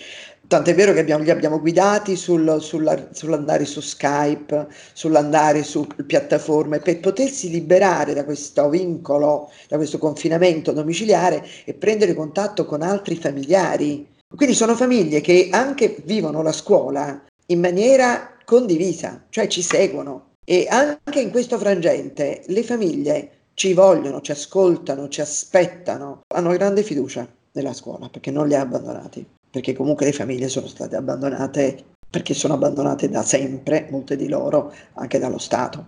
tant'è 0.48 0.74
vero 0.74 0.94
che 0.94 1.00
abbiamo, 1.00 1.22
li 1.22 1.32
abbiamo 1.32 1.60
guidati 1.60 2.16
sul, 2.16 2.62
sulla, 2.62 3.10
sull'andare 3.12 3.66
su 3.66 3.82
Skype, 3.82 4.68
sull'andare 4.94 5.64
su 5.64 5.86
piattaforme, 6.06 6.80
per 6.80 7.02
potersi 7.02 7.50
liberare 7.50 8.14
da 8.14 8.24
questo 8.24 8.70
vincolo, 8.70 9.52
da 9.68 9.76
questo 9.76 9.98
confinamento 9.98 10.72
domiciliare 10.72 11.46
e 11.66 11.74
prendere 11.74 12.14
contatto 12.14 12.64
con 12.64 12.84
altri 12.84 13.18
familiari. 13.18 14.08
Quindi 14.34 14.56
sono 14.56 14.78
famiglie 14.78 15.20
che 15.20 15.50
anche 15.52 15.98
vivono 16.06 16.42
la 16.42 16.54
scuola 16.54 17.22
in 17.52 17.60
maniera 17.60 18.38
condivisa, 18.46 19.26
cioè 19.30 19.48
ci 19.48 19.62
seguono. 19.62 20.30
E 20.44 20.68
anche 20.70 21.22
in 21.22 21.30
questo 21.30 21.58
frangente 21.58 22.44
le 22.48 22.64
famiglie 22.64 23.32
ci 23.54 23.74
vogliono, 23.74 24.22
ci 24.22 24.32
ascoltano, 24.32 25.08
ci 25.08 25.22
aspettano, 25.22 26.22
hanno 26.34 26.52
grande 26.52 26.84
fiducia 26.84 27.28
nella 27.54 27.74
scuola 27.74 28.10
perché 28.10 28.32
non 28.32 28.48
li 28.48 28.56
ha 28.56 28.62
abbandonati, 28.62 29.26
perché 29.50 29.74
comunque 29.74 30.06
le 30.06 30.14
famiglie 30.14 30.48
sono 30.48 30.68
state 30.68 30.96
abbandonate 30.96 31.84
perché 32.10 32.34
sono 32.34 32.56
abbandonate 32.56 33.08
da 33.08 33.24
sempre, 33.24 33.88
molte 33.90 34.18
di 34.18 34.28
loro, 34.28 34.74
anche 34.96 35.18
dallo 35.18 35.38
Stato. 35.38 35.86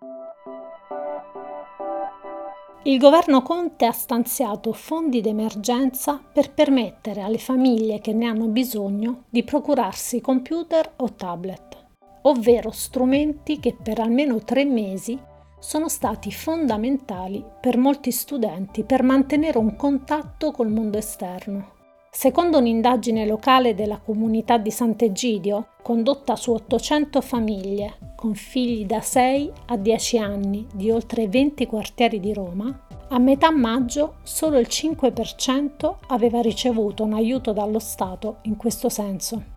Il 2.86 3.00
governo 3.00 3.44
Conte 3.44 3.86
ha 3.86 3.94
stanziato 3.94 4.74
fondi 4.74 5.22
d'emergenza 5.22 6.22
per 6.34 6.52
permettere 6.52 7.22
alle 7.22 7.38
famiglie 7.38 8.02
che 8.02 8.12
ne 8.12 8.26
hanno 8.26 8.48
bisogno 8.48 9.24
di 9.30 9.42
procurarsi 9.44 10.20
computer 10.20 10.92
o 10.98 11.14
tablet, 11.14 11.78
ovvero 12.24 12.72
strumenti 12.72 13.62
che 13.62 13.74
per 13.82 14.02
almeno 14.02 14.44
tre 14.44 14.66
mesi 14.66 15.18
sono 15.60 15.88
stati 15.88 16.30
fondamentali 16.34 17.42
per 17.62 17.78
molti 17.78 18.12
studenti 18.12 18.84
per 18.84 19.02
mantenere 19.02 19.58
un 19.58 19.78
contatto 19.78 20.52
col 20.52 20.70
mondo 20.70 20.98
esterno. 20.98 21.73
Secondo 22.16 22.60
un'indagine 22.60 23.26
locale 23.26 23.74
della 23.74 23.98
comunità 23.98 24.60
di 24.60 24.70
Sant'Egidio, 24.70 25.70
condotta 25.82 26.36
su 26.36 26.52
800 26.52 27.22
famiglie 27.22 28.14
con 28.16 28.36
figli 28.36 28.86
da 28.86 29.02
6 29.02 29.52
a 29.66 29.78
10 29.78 30.20
anni 30.20 30.68
di 30.76 30.92
oltre 30.92 31.28
20 31.28 31.66
quartieri 31.66 32.20
di 32.20 32.32
Roma, 32.32 32.86
a 33.10 33.18
metà 33.18 33.50
maggio 33.50 34.18
solo 34.22 34.60
il 34.60 34.68
5% 34.70 35.96
aveva 36.08 36.40
ricevuto 36.40 37.04
un 37.04 37.14
aiuto 37.14 37.52
dallo 37.52 37.80
Stato 37.80 38.38
in 38.44 38.58
questo 38.58 38.90
senso 38.90 39.53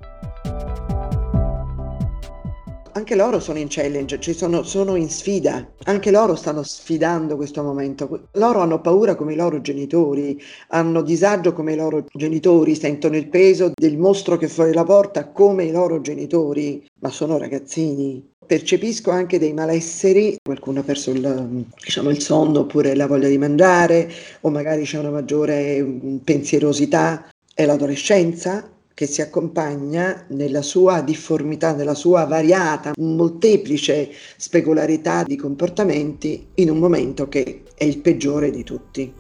anche 2.97 3.15
loro 3.15 3.41
sono 3.41 3.59
in 3.59 3.67
challenge, 3.69 4.19
cioè 4.19 4.33
sono, 4.33 4.63
sono, 4.63 4.97
in 4.97 5.11
sfida, 5.11 5.71
anche 5.85 6.11
loro 6.11 6.35
stanno 6.35 6.63
sfidando 6.63 7.37
questo 7.37 7.63
momento. 7.63 8.29
Loro 8.33 8.61
hanno 8.61 8.81
paura 8.81 9.15
come 9.15 9.35
i 9.35 9.37
loro 9.37 9.61
genitori, 9.61 10.43
hanno 10.69 11.03
disagio 11.03 11.53
come 11.53 11.75
i 11.75 11.77
loro 11.77 12.07
genitori, 12.11 12.75
sentono 12.75 13.17
il 13.17 13.29
peso 13.29 13.71
del 13.75 13.99
mostro 13.99 14.39
che 14.39 14.49
fuori 14.49 14.73
la 14.73 14.85
porta 14.85 15.29
come 15.29 15.65
i 15.65 15.73
loro 15.73 16.01
genitori, 16.01 16.87
ma 17.01 17.11
sono 17.11 17.37
ragazzini. 17.37 18.33
Percepisco 18.47 19.11
anche 19.11 19.39
dei 19.39 19.53
malesseri, 19.53 20.39
qualcuno 20.43 20.81
ha 20.81 20.83
perso 20.83 21.11
il, 21.11 21.67
diciamo, 21.85 22.09
il 22.09 22.23
sonno 22.23 22.61
oppure 22.61 22.95
la 22.95 23.07
voglia 23.07 23.29
di 23.29 23.37
mangiare 23.37 24.11
o 24.41 24.49
magari 24.49 24.85
c'è 24.85 24.99
una 24.99 25.11
maggiore 25.11 25.85
pensierosità. 26.25 27.29
È 27.53 27.67
l'adolescenza, 27.67 28.71
che 28.97 29.05
si 29.05 29.21
accompagna 29.21 30.25
nella 30.29 30.63
sua 30.63 31.03
difformità, 31.03 31.75
nella 31.75 31.93
sua 31.93 32.25
variata, 32.25 32.93
molteplice 32.97 34.11
specularità 34.39 35.23
di 35.23 35.37
comportamenti 35.37 36.47
in 36.55 36.71
un 36.71 36.79
momento 36.79 37.29
che 37.29 37.65
è 37.75 37.85
il 37.85 37.99
peggiore 37.99 38.51
di 38.51 38.65
tutti. 38.65 39.13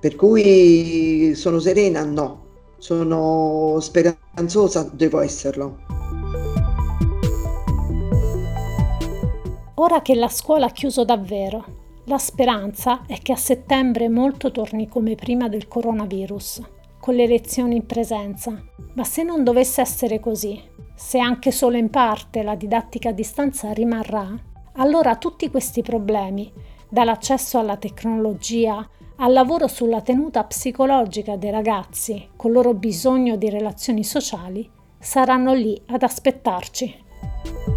Per 0.00 0.16
cui 0.16 1.32
sono 1.36 1.60
serena? 1.60 2.02
No. 2.02 2.44
Sono 2.78 3.78
speranzosa? 3.78 4.90
Devo 4.92 5.20
esserlo. 5.20 5.78
Ora 9.74 10.02
che 10.02 10.16
la 10.16 10.28
scuola 10.28 10.66
ha 10.66 10.72
chiuso 10.72 11.04
davvero, 11.04 11.64
la 12.06 12.18
speranza 12.18 13.06
è 13.06 13.20
che 13.22 13.30
a 13.30 13.36
settembre 13.36 14.08
molto 14.08 14.50
torni 14.50 14.88
come 14.88 15.14
prima 15.14 15.48
del 15.48 15.68
coronavirus 15.68 16.74
con 17.06 17.14
le 17.14 17.28
lezioni 17.28 17.76
in 17.76 17.86
presenza. 17.86 18.60
Ma 18.94 19.04
se 19.04 19.22
non 19.22 19.44
dovesse 19.44 19.80
essere 19.80 20.18
così, 20.18 20.60
se 20.92 21.20
anche 21.20 21.52
solo 21.52 21.76
in 21.76 21.88
parte 21.88 22.42
la 22.42 22.56
didattica 22.56 23.10
a 23.10 23.12
distanza 23.12 23.72
rimarrà, 23.72 24.36
allora 24.72 25.14
tutti 25.14 25.48
questi 25.48 25.82
problemi, 25.82 26.52
dall'accesso 26.88 27.60
alla 27.60 27.76
tecnologia 27.76 28.84
al 29.18 29.32
lavoro 29.32 29.68
sulla 29.68 30.00
tenuta 30.00 30.42
psicologica 30.42 31.36
dei 31.36 31.52
ragazzi 31.52 32.30
con 32.34 32.50
loro 32.50 32.74
bisogno 32.74 33.36
di 33.36 33.50
relazioni 33.50 34.02
sociali, 34.02 34.68
saranno 34.98 35.54
lì 35.54 35.80
ad 35.86 36.02
aspettarci. 36.02 37.75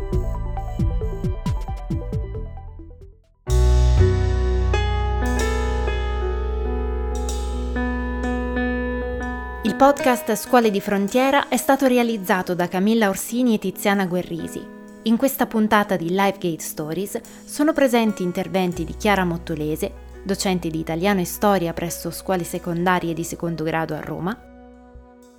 Podcast 9.80 10.36
Scuole 10.36 10.72
di 10.72 10.82
Frontiera 10.82 11.48
è 11.48 11.56
stato 11.56 11.88
realizzato 11.88 12.54
da 12.54 12.68
Camilla 12.68 13.08
Orsini 13.08 13.56
e 13.56 13.60
Tiziana 13.60 14.08
Guerrisi. 14.08 14.62
In 15.04 15.15
questa 15.15 15.46
puntata 15.46 15.96
di 15.96 16.10
Livegate 16.10 16.60
Stories 16.60 17.22
sono 17.46 17.72
presenti 17.72 18.22
interventi 18.22 18.84
di 18.84 18.98
Chiara 18.98 19.24
Mottolese, 19.24 19.89
docente 20.22 20.70
di 20.70 20.80
italiano 20.80 21.22
e 21.22 21.26
storia 21.26 21.72
presso 21.72 22.12
scuole 22.12 22.44
secondarie 22.44 23.13
di 23.13 23.24
secondo 23.24 23.63
grado 23.63 23.96
a 23.96 24.02
Roma, 24.02 24.38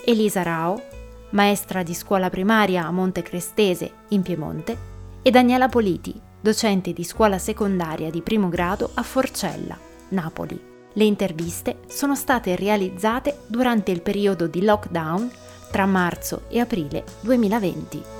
Elisa 0.06 0.42
Rao, 0.42 0.82
maestra 1.32 1.82
di 1.82 1.92
scuola 1.92 2.30
primaria 2.30 2.86
a 2.86 2.90
Monte 2.90 3.20
Crestese, 3.20 3.92
in 4.08 4.22
Piemonte, 4.22 4.74
e 5.20 5.30
Daniela 5.30 5.68
Politi, 5.68 6.18
docente 6.40 6.94
di 6.94 7.04
scuola 7.04 7.36
secondaria 7.36 8.08
di 8.08 8.22
primo 8.22 8.48
grado 8.48 8.90
a 8.94 9.02
Forcella, 9.02 9.76
Napoli. 10.08 10.69
Le 10.94 11.04
interviste 11.04 11.78
sono 11.86 12.16
state 12.16 12.56
realizzate 12.56 13.38
durante 13.46 13.92
il 13.92 14.02
periodo 14.02 14.46
di 14.46 14.62
lockdown 14.62 15.30
tra 15.70 15.86
marzo 15.86 16.42
e 16.48 16.58
aprile 16.58 17.04
2020. 17.20 18.19